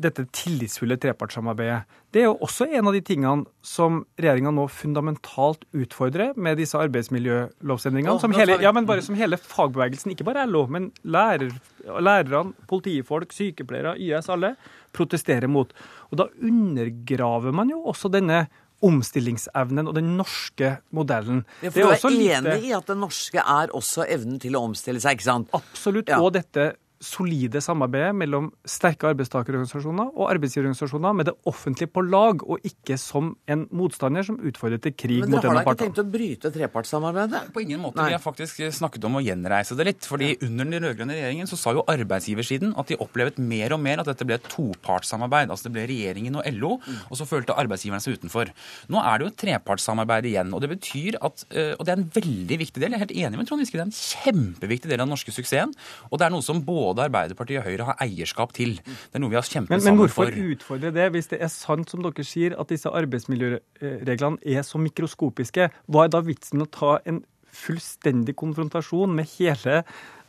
[0.00, 1.98] dette tillitsfulle trepartssamarbeidet.
[2.12, 6.78] Det er jo også en av de tingene som regjeringa nå fundamentalt utfordrer med disse
[6.80, 8.18] arbeidsmiljølovsendringene.
[8.20, 11.54] Som hele, ja, men bare som hele fagbevegelsen, ikke bare LO, men lærer,
[11.88, 14.54] lærerne, politifolk, sykepleiere, YS, alle,
[14.92, 15.72] protesterer mot.
[16.10, 18.44] Og da undergraver man jo også denne
[18.82, 21.44] omstillingsevnen og den norske modellen.
[21.62, 22.66] Ja, for du er enig lite...
[22.66, 25.52] i at den norske er også evnen til å omstille seg, ikke sant?
[25.56, 26.10] Absolutt.
[26.10, 26.18] Ja.
[26.22, 26.72] Og dette
[27.02, 33.32] solide samarbeidet mellom sterke arbeidstakerorganisasjoner og arbeidsgiverorganisasjoner med det offentlige på lag, og ikke som
[33.50, 35.42] en motstander som utfordrer til krig mot en av partene.
[35.42, 37.42] Men dere har da ikke tenkt å bryte trepartssamarbeidet?
[37.54, 37.98] På ingen måte.
[37.98, 38.10] Nei.
[38.12, 40.08] Vi har faktisk snakket om å gjenreise det litt.
[40.08, 44.02] fordi under den rød-grønne regjeringen så sa jo arbeidsgiversiden at de opplevet mer og mer
[44.02, 45.50] at dette ble et topartssamarbeid.
[45.50, 46.72] Altså det ble regjeringen og LO,
[47.08, 48.52] og så følte arbeidsgiverne seg utenfor.
[48.92, 52.00] Nå er det jo et trepartssamarbeid igjen, og det betyr at eh, Og det er
[52.00, 54.90] en veldig viktig del, jeg er helt enig med Trond Giske, det er en kjempeviktig
[54.90, 55.72] del av den norske suksessen.
[56.10, 58.76] Og det er noe som både både Arbeiderpartiet og Høyre har eierskap til.
[58.84, 60.30] Det er noe vi har kjempet men, men sammen for.
[60.30, 64.64] Men hvorfor utfordre det, hvis det er sant som dere sier, at disse arbeidsmiljøreglene er
[64.66, 65.68] så mikroskopiske?
[65.90, 69.82] Hva er da vitsen med å ta en fullstendig konfrontasjon med hele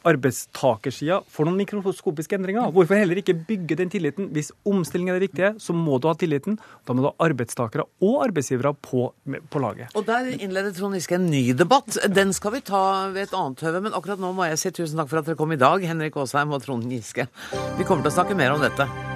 [0.09, 2.71] arbeidstakersida får noen mikroskopiske endringer.
[2.75, 4.29] Hvorfor heller ikke bygge den tilliten?
[4.35, 6.59] Hvis omstilling er det viktige, så må du ha tilliten.
[6.87, 9.07] Da må du ha arbeidstakere og arbeidsgivere på,
[9.49, 9.93] på laget.
[9.95, 11.97] Og Der innleder Trond Giske en ny debatt.
[12.13, 12.83] Den skal vi ta
[13.13, 13.85] ved et annet høve.
[13.87, 16.19] Men akkurat nå må jeg si tusen takk for at dere kom i dag, Henrik
[16.19, 17.29] Asheim og Trond Giske.
[17.79, 19.12] Vi kommer til å snakke mer om dette.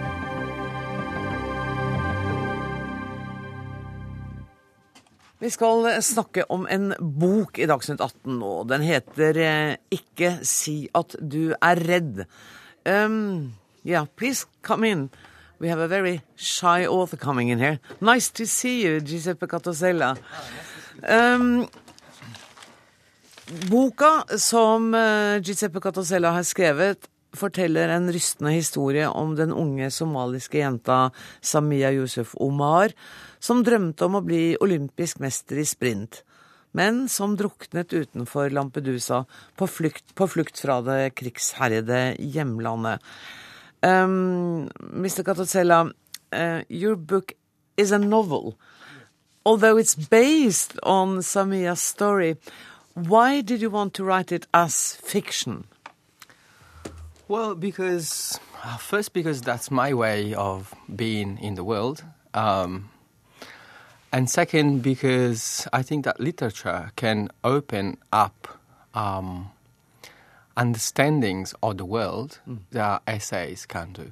[5.40, 8.54] Vi skal snakke om en bok i Dagsnytt 18 nå.
[8.66, 12.26] Den heter eh, 'Ikke si at du er redd'.
[12.86, 13.54] Um,
[13.86, 15.10] yeah, please come in.
[15.60, 17.80] We have a very shy author coming in here.
[18.02, 20.16] Nice to see you, Giuseppe Catosella.
[21.04, 21.68] Um,
[23.70, 27.08] Boka som eh, Giuseppe Catosella har skrevet,
[27.38, 31.12] forteller en rystende historie om den unge somaliske jenta
[31.42, 32.92] Samia Yusuf Omar,
[33.40, 36.22] som drømte om å bli olympisk mester i sprint,
[36.78, 39.24] men som druknet utenfor Lampedusa
[39.58, 43.02] på flukt, på flukt fra det krigsherjede hjemlandet.
[43.82, 45.24] Um, Mr.
[45.24, 45.92] Catosella,
[46.34, 47.34] uh, your book
[47.78, 48.58] is a novel.
[49.46, 52.36] Although it's based on Samia's story,
[52.94, 55.66] why did you want to write it as fiction?
[57.28, 62.04] Well, because uh, first, because that's my way of being in the world.
[62.34, 62.90] Um,
[64.12, 68.60] and second, because I think that literature can open up
[68.94, 69.52] um,
[70.56, 72.40] understandings of the world
[72.72, 74.12] that essays can do.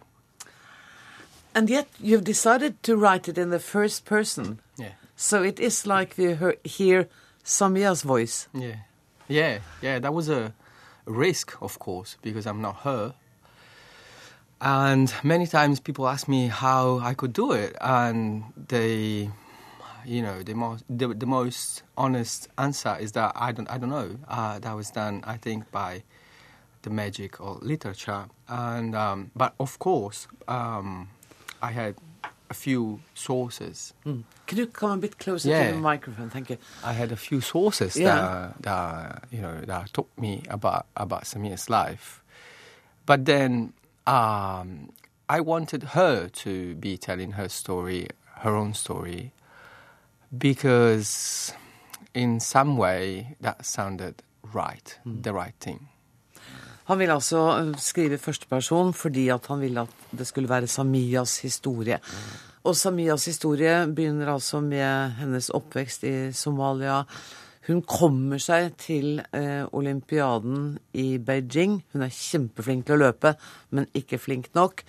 [1.54, 4.60] And yet you've decided to write it in the first person.
[4.78, 4.92] Yeah.
[5.16, 7.08] So it is like we hear, hear
[7.44, 8.50] Samia's voice.
[8.54, 8.76] Yeah,
[9.30, 10.00] yeah, yeah.
[10.00, 10.54] That was a
[11.06, 13.14] risk, of course, because I'm not her.
[14.60, 19.30] And many times people ask me how I could do it, and they,
[20.06, 23.90] you know, the most the, the most honest answer is that I don't I don't
[23.90, 24.18] know.
[24.28, 26.04] Uh, that was done, I think, by
[26.84, 28.26] the magic of literature.
[28.48, 31.10] And um, but of course, um,
[31.62, 31.96] I had
[32.50, 33.94] a few sources.
[34.06, 34.24] Mm.
[34.46, 35.68] Can you come a bit closer Yeah.
[35.70, 36.30] to the microphone?
[36.30, 36.58] Thank you.
[36.84, 38.54] I had a few sources Yeah.
[38.54, 42.22] that, that you know that taught me about about Samir's life,
[43.08, 43.74] but then
[44.06, 44.92] um,
[45.28, 48.10] I wanted her to be telling her story,
[48.42, 49.32] her own story,
[50.32, 51.54] because
[52.14, 54.24] in some way that sounded
[54.54, 55.90] right, the right thing.
[56.86, 61.40] Han ville altså eh, skrive førsteperson fordi at han ville at det skulle være Samias
[61.42, 62.00] historie.
[62.64, 67.04] Og Samias historie begynner altså med hennes oppvekst i Somalia.
[67.68, 71.80] Hun kommer seg til eh, olympiaden i Beijing.
[71.94, 73.34] Hun er kjempeflink til å løpe,
[73.74, 74.84] men ikke flink nok.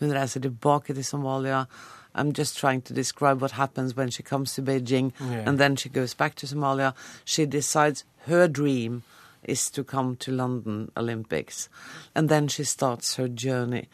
[0.00, 1.66] Hun reiser tilbake til Somalia.
[2.14, 5.44] I'm just trying to describe what happens when she comes to Beijing, Yeah.
[5.48, 6.94] and then she goes back to Somalia.
[7.24, 9.02] She decides her dream
[9.42, 11.68] is to come to London Olympics.
[12.14, 13.88] And then she starts her journey.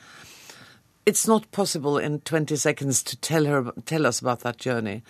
[1.07, 5.03] It's not possible in 20 seconds to tell her tell us about that journey.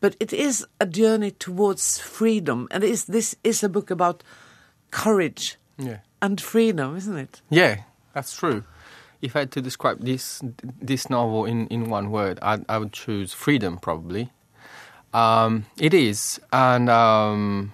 [0.00, 2.68] But it is a journey towards freedom.
[2.70, 4.22] And is, this is a book about
[4.92, 5.98] courage Yeah.
[6.22, 7.42] and freedom, isn't it?
[7.50, 7.78] Yeah,
[8.12, 8.62] that's true.
[9.20, 10.40] If I had to describe this
[10.80, 13.78] this novel in, in one word, I, I would choose freedom.
[13.78, 14.30] Probably,
[15.12, 17.72] um, it is, and um,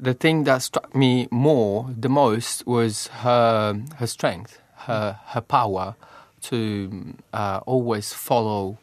[0.00, 5.94] the thing that struck me more, the most, was her her strength, her her power
[6.42, 8.78] to uh, always follow,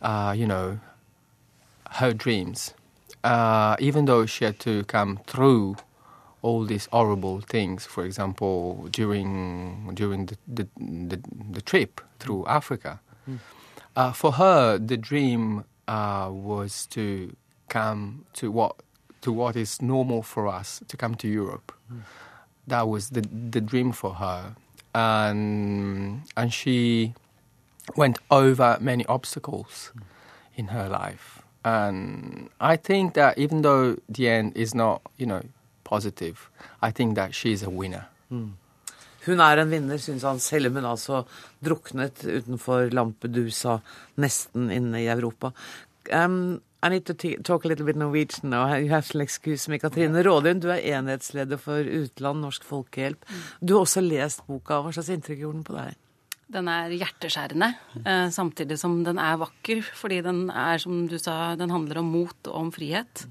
[0.00, 0.78] uh, you know,
[1.92, 2.74] her dreams,
[3.24, 5.76] uh, even though she had to come through
[6.42, 7.86] all these horrible things.
[7.86, 11.20] For example, during during the the, the,
[11.52, 13.00] the trip through Africa,
[13.96, 17.34] uh, for her the dream uh, was to
[17.68, 18.76] come to what
[19.22, 21.72] to what is normal for us to come to Europe.
[22.66, 24.54] That was the the dream for her,
[24.94, 27.14] and and she
[27.96, 29.92] went over many obstacles
[30.56, 31.42] in her life.
[31.64, 35.42] And I think that even though the end is not, you know,
[35.92, 36.48] positive,
[36.80, 38.08] I think that she's a winner.
[39.26, 41.22] Hun er en vinner, syns han, selv om hun altså
[41.62, 43.78] druknet utenfor Lampedusa,
[44.18, 45.52] nesten inne i Europa.
[46.10, 47.14] Um, I need to
[47.46, 48.66] talk a little bit Norwegian now.
[48.74, 49.78] You have to excuse me.
[49.78, 53.22] Katrine Rådin, du er enhetsleder for Utland, Norsk Folkehjelp.
[53.60, 54.80] Du har også lest boka.
[54.82, 56.00] Hva slags inntrykk gjorde den på deg?
[56.52, 57.68] Den er hjerteskjærende,
[58.02, 62.10] eh, samtidig som den er vakker, fordi den er, som du sa, den handler om
[62.12, 63.24] mot og om frihet.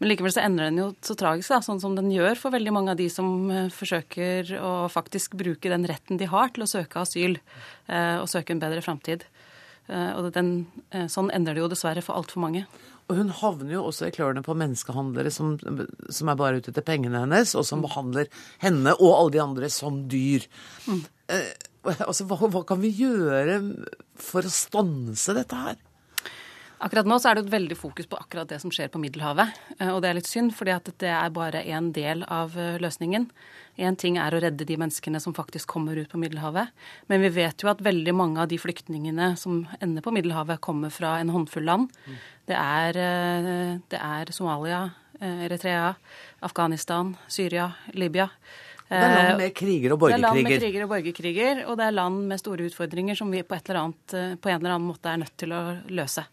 [0.00, 2.72] Men likevel så ender den jo så tragisk, da, sånn som den gjør for veldig
[2.72, 6.70] mange av de som eh, forsøker å faktisk bruke den retten de har til å
[6.70, 9.26] søke asyl eh, og søke en bedre framtid.
[9.92, 10.54] Eh, og den,
[11.12, 12.64] sånn ender det jo dessverre for altfor mange.
[13.10, 16.86] Og hun havner jo også i klørne på menneskehandlere som, som er bare ute etter
[16.86, 18.30] pengene hennes, og som behandler
[18.62, 20.46] henne og alle de andre som dyr.
[20.86, 21.50] Eh,
[21.98, 23.58] altså, hva, hva kan vi gjøre
[24.20, 25.80] for å stanse dette her?
[26.80, 29.50] Akkurat nå så er det et veldig fokus på akkurat det som skjer på Middelhavet.
[29.78, 32.78] eh, Og det er litt synd, fordi at det er bare en del av eh,
[32.80, 33.26] løsningen.
[33.78, 36.72] Én ting er å redde de menneskene som faktisk kommer ut på Middelhavet.
[37.08, 40.88] Men vi vet jo at veldig mange av de flyktningene som ender på Middelhavet, kommer
[40.90, 41.92] fra en håndfull land.
[42.48, 45.94] Det er, eh, det er Somalia, Eritrea,
[46.40, 48.30] Afghanistan, Syria, Libya.
[48.88, 50.16] Det er land med kriger og borgerkriger.
[50.16, 53.30] Det er land med kriger og borgerkriger, og det er land med store utfordringer som
[53.30, 55.60] vi på, et eller annet, på en eller annen måte er nødt til å
[55.92, 56.24] løse.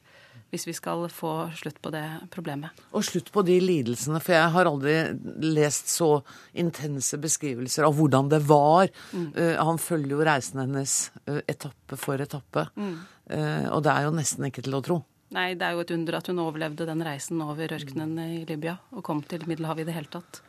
[0.49, 2.77] Hvis vi skal få slutt på det problemet.
[2.95, 4.95] Og slutt på de lidelsene, for jeg har aldri
[5.43, 6.09] lest så
[6.57, 8.87] intense beskrivelser av hvordan det var.
[9.11, 9.29] Mm.
[9.35, 12.67] Uh, han følger jo reisen hennes uh, etappe for etappe.
[12.79, 12.97] Mm.
[13.33, 15.01] uh, og det er jo nesten ikke til å tro.
[15.35, 18.77] Nei, det er jo et under at hun overlevde den reisen over ørkenen i Libya
[18.95, 20.39] og kom til Middelhavet i det hele tatt.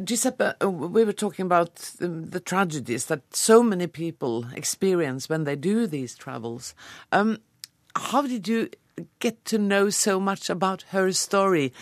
[0.00, 5.44] Giuseppe, uh, we were talking about the, the tragedies that so many people experience when
[5.44, 6.74] they do these travels.
[7.12, 7.38] Um,
[7.94, 8.70] how did you
[9.18, 11.72] get to know so much about her story?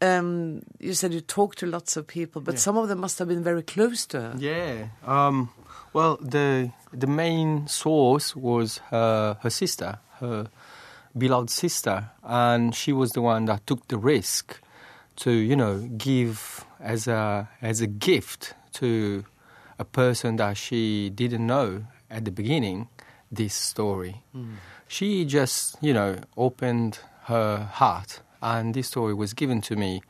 [0.00, 2.60] Um, you said you talked to lots of people, but Yeah.
[2.60, 4.34] some of them must have been very close to her.
[4.38, 4.88] Yeah.
[5.06, 5.50] Um,
[5.92, 10.48] well, the the main source was her her sister, her
[11.16, 14.60] beloved sister, and she was the one that took the risk
[15.16, 19.24] to, you know, give as a as a gift to
[19.78, 22.88] a person that she didn't know at the beginning
[23.30, 24.22] this story.
[24.92, 30.02] She just, you know, opened her heart, and this story was given to me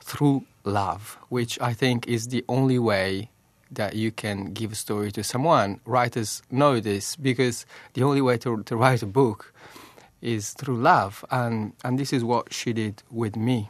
[0.00, 3.30] through love, which I think is the only way
[3.72, 5.80] that you can give a story to someone.
[5.84, 9.52] Writers know this because the only way to, to write a book
[10.22, 13.68] is through love, and, and this is what she did with me.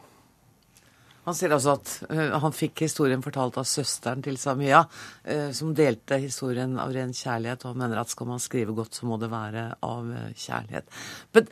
[1.24, 5.74] Han sier altså at uh, han fikk historien fortalt av søsteren til Samia, uh, som
[5.76, 9.18] delte historien av ren kjærlighet, og han mener at skal man skrive godt, så må
[9.22, 10.88] det være av uh, kjærlighet.
[11.32, 11.48] But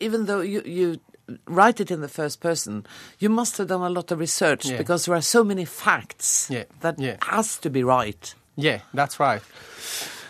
[0.00, 0.98] even though you, you
[1.48, 2.86] write it in the first person,
[3.18, 4.78] you must have done a lot of research Yeah.
[4.78, 6.50] because there are so many facts
[6.80, 8.34] that has to be right.
[8.56, 9.42] Yeah, that's right.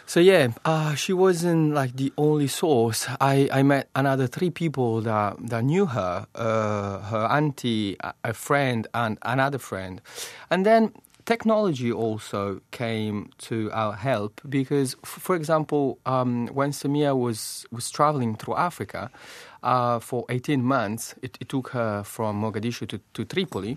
[0.09, 3.09] So yeah, uh, she wasn't like the only source.
[3.21, 8.87] I, I met another three people that that knew her, uh, her auntie, a- friend,
[8.95, 10.01] and another friend,
[10.49, 10.93] and then
[11.25, 18.37] technology also came to our help because, for example, um, when Samia was was traveling
[18.37, 19.11] through Africa
[19.65, 23.77] uh, for 18 months, it, it took her from Mogadishu to, to Tripoli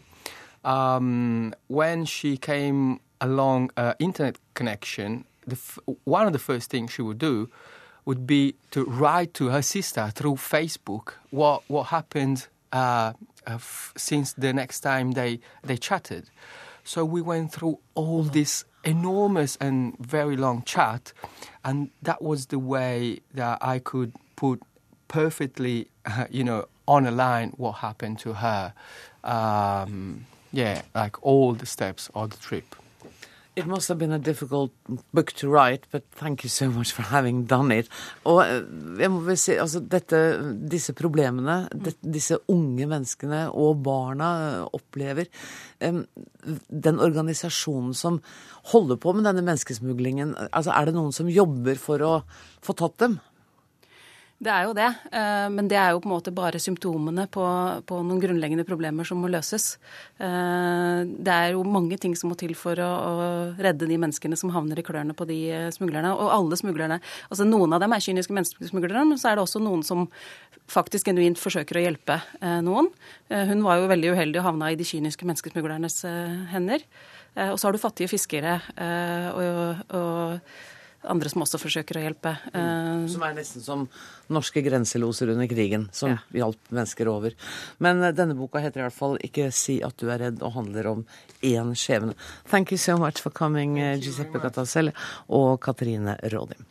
[0.64, 6.92] um, when she came along uh, internet connection, the f- one of the first things
[6.92, 7.50] she would do
[8.06, 13.14] would be to write to her sister through Facebook what what happened uh,
[13.48, 16.30] uh, f- since the next time they they chatted.
[16.84, 21.14] So we went through all this enormous and very long chat,
[21.64, 24.62] and that was the way that I could put
[25.08, 28.74] perfectly, uh, you know, on a line what happened to her.
[29.24, 32.76] Um, yeah, like all the steps of the trip.
[33.60, 34.72] It must have been a difficult
[35.12, 37.90] book to write, but thank you so much for having done it.
[38.24, 38.62] Og eh,
[39.02, 40.22] jeg må vel si, altså dette,
[40.72, 45.28] disse problemene det, disse unge menneskene og barna eh, opplever
[45.84, 46.06] um,
[46.70, 48.22] Den organisasjonen som
[48.72, 52.14] holder på med denne menneskesmuglingen, altså er det noen som jobber for å
[52.64, 53.20] få tatt dem?
[54.40, 57.44] Det er jo det, eh, men det er jo på en måte bare symptomene på,
[57.84, 59.74] på noen grunnleggende problemer som må løses.
[60.16, 63.26] Eh, Det er jo mange ting som må til for å, å
[63.60, 66.14] redde de menneskene som havner i klørne på de eh, smuglerne.
[66.16, 67.02] Og alle smuglerne.
[67.28, 70.08] Altså Noen av dem er kyniske menneskesmuglere, men så er det også noen som
[70.72, 72.20] faktisk genuint forsøker å hjelpe
[72.62, 72.92] noen.
[73.28, 76.04] Hun var jo veldig uheldig og havna i de kyniske menneskesmuglernes
[76.54, 76.84] hender.
[77.50, 78.60] Og så har du fattige fiskere
[79.34, 80.54] og, og
[81.08, 82.36] andre som også forsøker å hjelpe.
[82.54, 83.08] Mm.
[83.12, 83.86] Som er nesten som
[84.32, 87.36] norske grenseloser under krigen, som hjalp mennesker over.
[87.84, 90.54] Men eh, denne boka heter i hvert fall 'Ikke si at du er redd' og
[90.54, 91.06] handler om
[91.42, 92.16] én skjebne.
[92.50, 94.94] Thank you so much for coming, eh, Giuseppe Cataselle
[95.30, 96.66] og Katrine Rådim.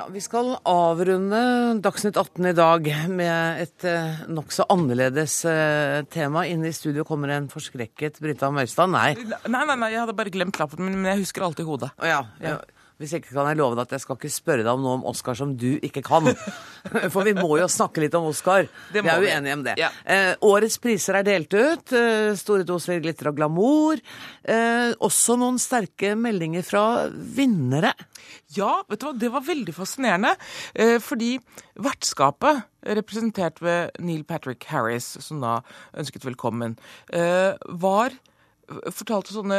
[0.00, 1.40] Ja, Vi skal avrunde
[1.84, 6.46] Dagsnytt 18 i dag med et eh, nokså annerledes eh, tema.
[6.48, 8.88] Inne i studio kommer en forskrekket Brita Møystad.
[8.94, 9.10] Nei.
[9.20, 11.90] Nei, nei, nei, jeg hadde bare glemt lappen min, men jeg husker alltid hodet.
[12.00, 12.22] Å ja.
[12.40, 12.56] ja.
[13.00, 15.06] Hvis ikke kan jeg love deg at jeg skal ikke spørre deg om noe om
[15.08, 16.26] Oscar som du ikke kan.
[17.14, 18.68] For vi må jo snakke litt om Oscar.
[18.92, 19.76] Det vi er jo enige om det.
[20.04, 21.94] Eh, årets priser er delt ut.
[21.96, 24.04] Eh, store doser glitter og glamour.
[24.44, 27.94] Eh, også noen sterke meldinger fra vinnere.
[28.52, 30.36] Ja, vet du hva, det var veldig fascinerende.
[30.76, 31.38] Eh, fordi
[31.80, 32.66] vertskapet,
[33.00, 35.62] representert ved Neil Patrick Harris, som da
[35.96, 36.76] ønsket velkommen,
[37.16, 38.12] eh, var
[38.94, 39.56] Fortalte sånne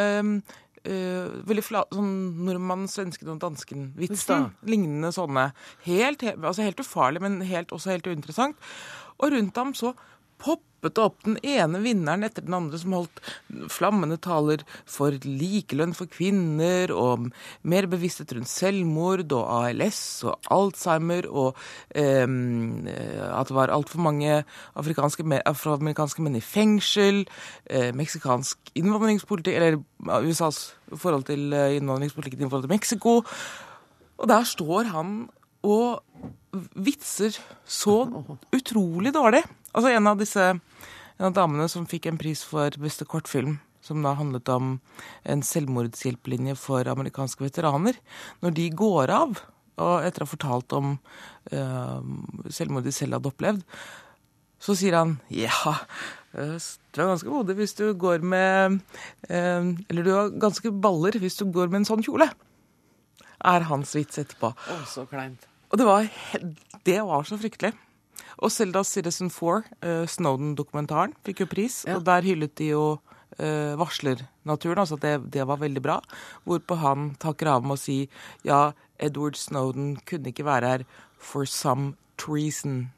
[0.88, 2.14] eh, veldig fla, sånn
[2.48, 4.50] nordmann, svensken og dansken-vitsen.
[4.70, 5.52] Lignende sånne.
[5.88, 8.60] Helt, helt, altså helt ufarlig, men helt, også helt uinteressant.
[9.22, 9.94] Og rundt ham så
[10.42, 13.20] poppa snappet det opp den ene vinneren etter den andre som holdt
[13.70, 17.30] flammende taler for likelønn for kvinner og
[17.64, 21.56] mer bevissthet rundt selvmord og ALS og Alzheimer og
[21.94, 24.44] eh, at det var altfor mange
[24.76, 27.26] afroamerikanske menn i fengsel,
[27.70, 29.82] eh, meksikansk innvandringspolitikk, eller
[30.26, 33.22] USAs forhold til eh, innvandringspolitikken i forhold til Mexico.
[34.18, 35.30] Og der står han
[35.62, 36.02] og
[36.74, 38.04] vitser så
[38.58, 39.44] utrolig dårlig.
[39.72, 40.46] Altså en av disse
[41.22, 44.72] en av damene som fikk en pris for beste kortfilm, som da handlet om
[45.30, 48.00] en selvmordshjelpelinje for amerikanske veteraner.
[48.42, 49.42] Når de går av,
[49.82, 50.96] og etter å ha fortalt om
[51.54, 52.02] uh,
[52.50, 53.62] selvmord de selv hadde opplevd,
[54.62, 55.76] så sier han ja,
[56.34, 58.78] du er ganske modig hvis du går med
[59.28, 62.32] uh, Eller du har ganske baller hvis du går med en sånn kjole.
[63.46, 64.56] Er hans vits etterpå.
[64.58, 65.46] Å, så kleint.
[65.70, 66.10] Og det var,
[66.86, 67.76] det var så fryktelig.
[68.42, 71.98] Og Selda Citizen 4, uh, Snowden-dokumentaren, fikk jo pris, ja.
[71.98, 72.86] og der hyllet de jo
[73.38, 76.00] uh, varslernaturen, altså at det, det, var veldig bra.
[76.50, 78.00] Hvorpå han takker av med å si
[78.48, 78.72] ja,
[79.02, 80.88] Edward Snowden kunne ikke være her
[81.22, 82.90] for some treason.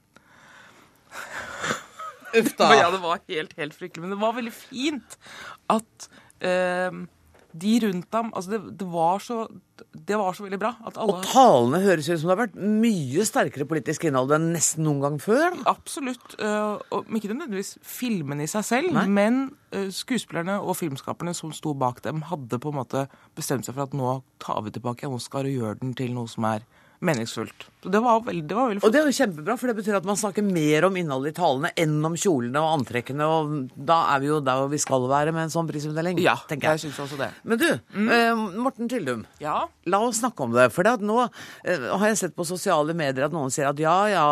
[2.33, 2.71] Uff da.
[2.79, 4.05] ja, det var helt, helt fryktelig.
[4.05, 5.19] Men det var veldig fint
[5.73, 7.03] at uh,
[7.53, 9.45] de rundt ham altså det, det, var så,
[9.93, 10.71] det, var så, veldig bra.
[10.89, 11.05] Alle...
[11.05, 15.03] Og talene høres ut som det har vært mye sterkere politisk innhold enn nesten noen
[15.03, 15.57] gang før?
[15.59, 15.75] Da.
[15.75, 16.37] Absolutt.
[16.41, 19.05] Uh, og ikke nødvendigvis filmene i seg selv, Nei.
[19.11, 19.41] men
[19.75, 23.05] uh, skuespillerne og filmskaperne som sto bak dem, hadde på en måte
[23.37, 26.49] bestemt seg for at nå tar vi tilbake Oscar og gjør den til noe som
[26.49, 26.65] er
[27.03, 27.67] meningsfullt.
[27.83, 28.83] Det var veldig, det var veldig.
[28.85, 31.37] Og det er jo kjempebra, for det betyr at man snakker mer om innholdet i
[31.37, 35.33] talene enn om kjolene og antrekkene, og da er vi jo der vi skal være
[35.35, 36.21] med en sånn prisutdeling.
[36.23, 36.79] Ja, tenker jeg.
[36.79, 37.29] jeg synes også det.
[37.43, 38.07] Men du, mm.
[38.15, 39.25] eh, Morten Tyldum.
[39.43, 39.57] Ja?
[39.91, 40.69] La oss snakke om det.
[40.73, 43.97] For det nå eh, har jeg sett på sosiale medier at noen sier at ja,
[44.11, 44.25] ja,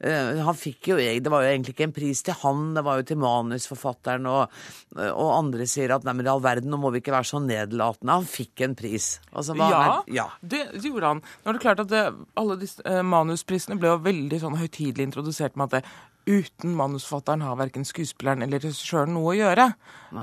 [0.00, 3.00] eh, han fikk jo Det var jo egentlig ikke en pris til han, det var
[3.00, 4.64] jo til manusforfatteren, og,
[5.10, 7.42] og andre sier at nei, men i all verden, nå må vi ikke være så
[7.44, 8.16] nedlatende.
[8.16, 9.18] Han fikk en pris.
[9.34, 11.24] Altså, ja, er, ja, det gjorde han.
[11.44, 12.04] Nå er det klart at det,
[12.40, 15.94] alle disse eh, manusprisene ble jo veldig sånn høytidelig introdusert med at det,
[16.24, 19.66] uten manusforfatteren har verken skuespilleren eller regissøren noe å gjøre.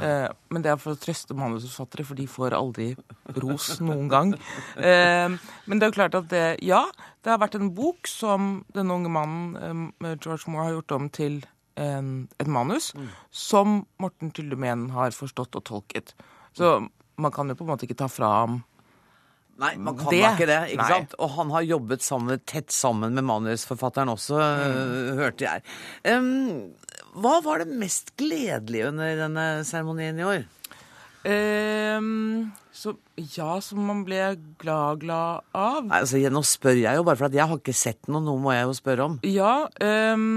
[0.02, 2.89] Eh, men det er for å trøste manusforfattere, for de får aldri
[3.44, 4.36] ros noen gang.
[4.82, 5.30] Eh,
[5.70, 6.84] men det er jo klart at det, ja,
[7.22, 11.10] det har vært en bok som denne unge mannen, eh, George Moore, har gjort om
[11.14, 11.42] til
[11.80, 12.12] en,
[12.42, 13.12] et manus, mm.
[13.30, 16.16] som Morten Tyldemen har forstått og tolket.
[16.58, 16.80] Så
[17.22, 18.62] man kan jo på en måte ikke ta fra ham
[19.62, 20.60] Nei, man kan det, ikke det.
[20.74, 20.93] ikke Nei.
[20.95, 21.18] sant?
[21.22, 25.20] Og han har jobbet sammen, tett sammen med manusforfatteren også, mm.
[25.20, 25.66] hørte jeg.
[26.08, 26.72] Um,
[27.22, 30.47] hva var det mest gledelige under denne seremonien i år?
[31.22, 34.32] Um, så ja, som man ble
[34.62, 35.84] glad, glad av.
[35.86, 38.24] Nei, altså, Nå spør jeg jo, bare for at jeg har ikke sett noe.
[38.26, 39.20] Noe må jeg jo spørre om.
[39.28, 40.32] Ja, um,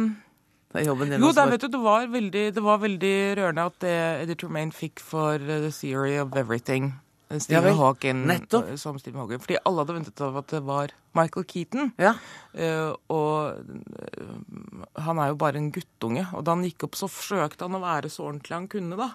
[0.75, 3.95] jo, der, vet du, det var, veldig, det var veldig rørende at det
[4.25, 6.93] Eddie Tremaine fikk for The Theory of Everything.
[7.41, 8.69] Stephen ja, Hawking Nettopp.
[8.71, 9.41] Eh, som Stephen Hawking.
[9.43, 11.91] Fordi alle hadde ventet av at det var Michael Keaton.
[12.01, 12.13] Ja.
[12.53, 16.27] Uh, og uh, han er jo bare en guttunge.
[16.35, 19.11] Og da han gikk opp, så forsøkte han å være så ordentlig han kunne, da.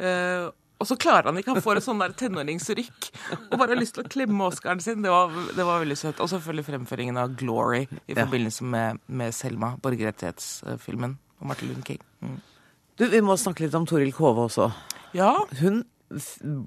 [0.00, 0.50] Uh,
[0.82, 1.54] og så klarer han ikke.
[1.54, 5.04] Han får et sånn der tenåringsrykk og bare har lyst til å klemme Oscaren sin.
[5.04, 6.18] Det var, det var veldig søtt.
[6.20, 12.02] Og selvfølgelig fremføringen av 'Glory' i forbindelse med, med Selma, borgerrettighetsfilmen om Martin Luther King.
[12.20, 12.36] Mm.
[12.98, 14.68] Du, Vi må snakke litt om Toril Kove også.
[15.14, 15.32] Ja.
[15.62, 15.84] Hun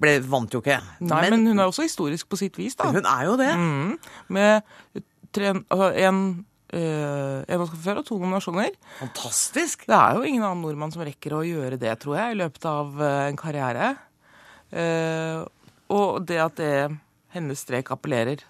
[0.02, 0.78] ble, vant jo ikke.
[1.00, 2.90] Nei, men, men, hun er også historisk på sitt vis, da.
[2.94, 3.50] Hun er jo det.
[3.56, 3.96] Mm,
[4.36, 5.02] med
[5.34, 6.22] tre, altså en
[6.68, 8.74] Uh, en Oscar før og to nominasjoner.
[8.98, 9.86] Fantastisk!
[9.88, 12.66] Det er jo ingen annen nordmann som rekker å gjøre det, tror jeg, i løpet
[12.68, 13.86] av uh, en karriere.
[14.68, 15.48] Uh,
[15.96, 16.74] og det at det,
[17.32, 18.44] hennes strek appellerer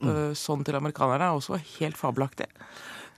[0.00, 0.32] mm.
[0.40, 2.48] sånn til amerikanerne, er også helt fabelaktig.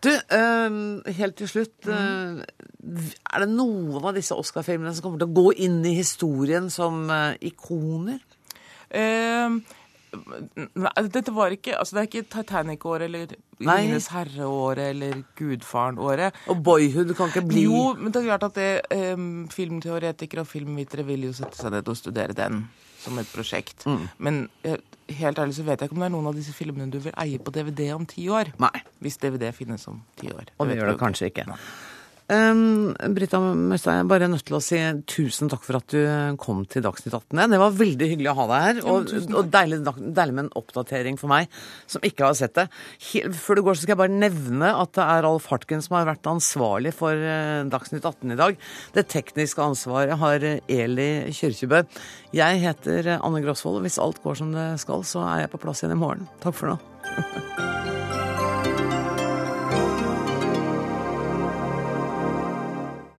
[0.02, 1.76] Du, uh, helt til slutt.
[1.86, 6.70] Uh, er det noen av disse Oscar-filmene som kommer til å gå inn i historien
[6.72, 8.22] som uh, ikoner?
[8.92, 16.42] nei, dette var ikke altså Det er ikke Titanic-året eller Ringenes herre-året eller Gudfaren-året.
[16.52, 21.06] Og Boyhood kan ikke bli Jo, men det er klart at det, filmteoretikere og filmvitere
[21.08, 22.66] vil jo sette seg ned og studere den
[23.02, 23.86] som et prosjekt.
[23.86, 24.08] Mm.
[24.18, 24.42] Men
[25.12, 27.16] helt ærlig så vet jeg ikke om det er noen av disse filmene du vil
[27.20, 28.52] eie på DVD om ti år.
[28.62, 28.74] Nei.
[29.02, 30.52] Hvis DVD finnes om ti år.
[30.58, 31.48] Og det gjør det kanskje ikke.
[31.50, 31.58] Nei.
[32.32, 34.78] Um, Britta Møstad, jeg er bare nødt til å si
[35.10, 36.00] tusen takk for at du
[36.40, 37.42] kom til Dagsnytt 18.
[37.52, 41.18] Det var veldig hyggelig å ha deg her, og, og deilig, deilig, med en oppdatering
[41.20, 41.50] for meg
[41.90, 42.66] som ikke har sett det.
[43.36, 46.08] Før du går, så skal jeg bare nevne at det er Alf Hartgen som har
[46.08, 48.66] vært ansvarlig for uh, Dagsnytt 18 i dag.
[48.96, 51.84] Det tekniske ansvaret har Eli Kyrkjebø.
[52.32, 55.64] Jeg heter Anne Grosvold, og hvis alt går som det skal, så er jeg på
[55.66, 56.28] plass igjen i morgen.
[56.40, 58.22] Takk for nå.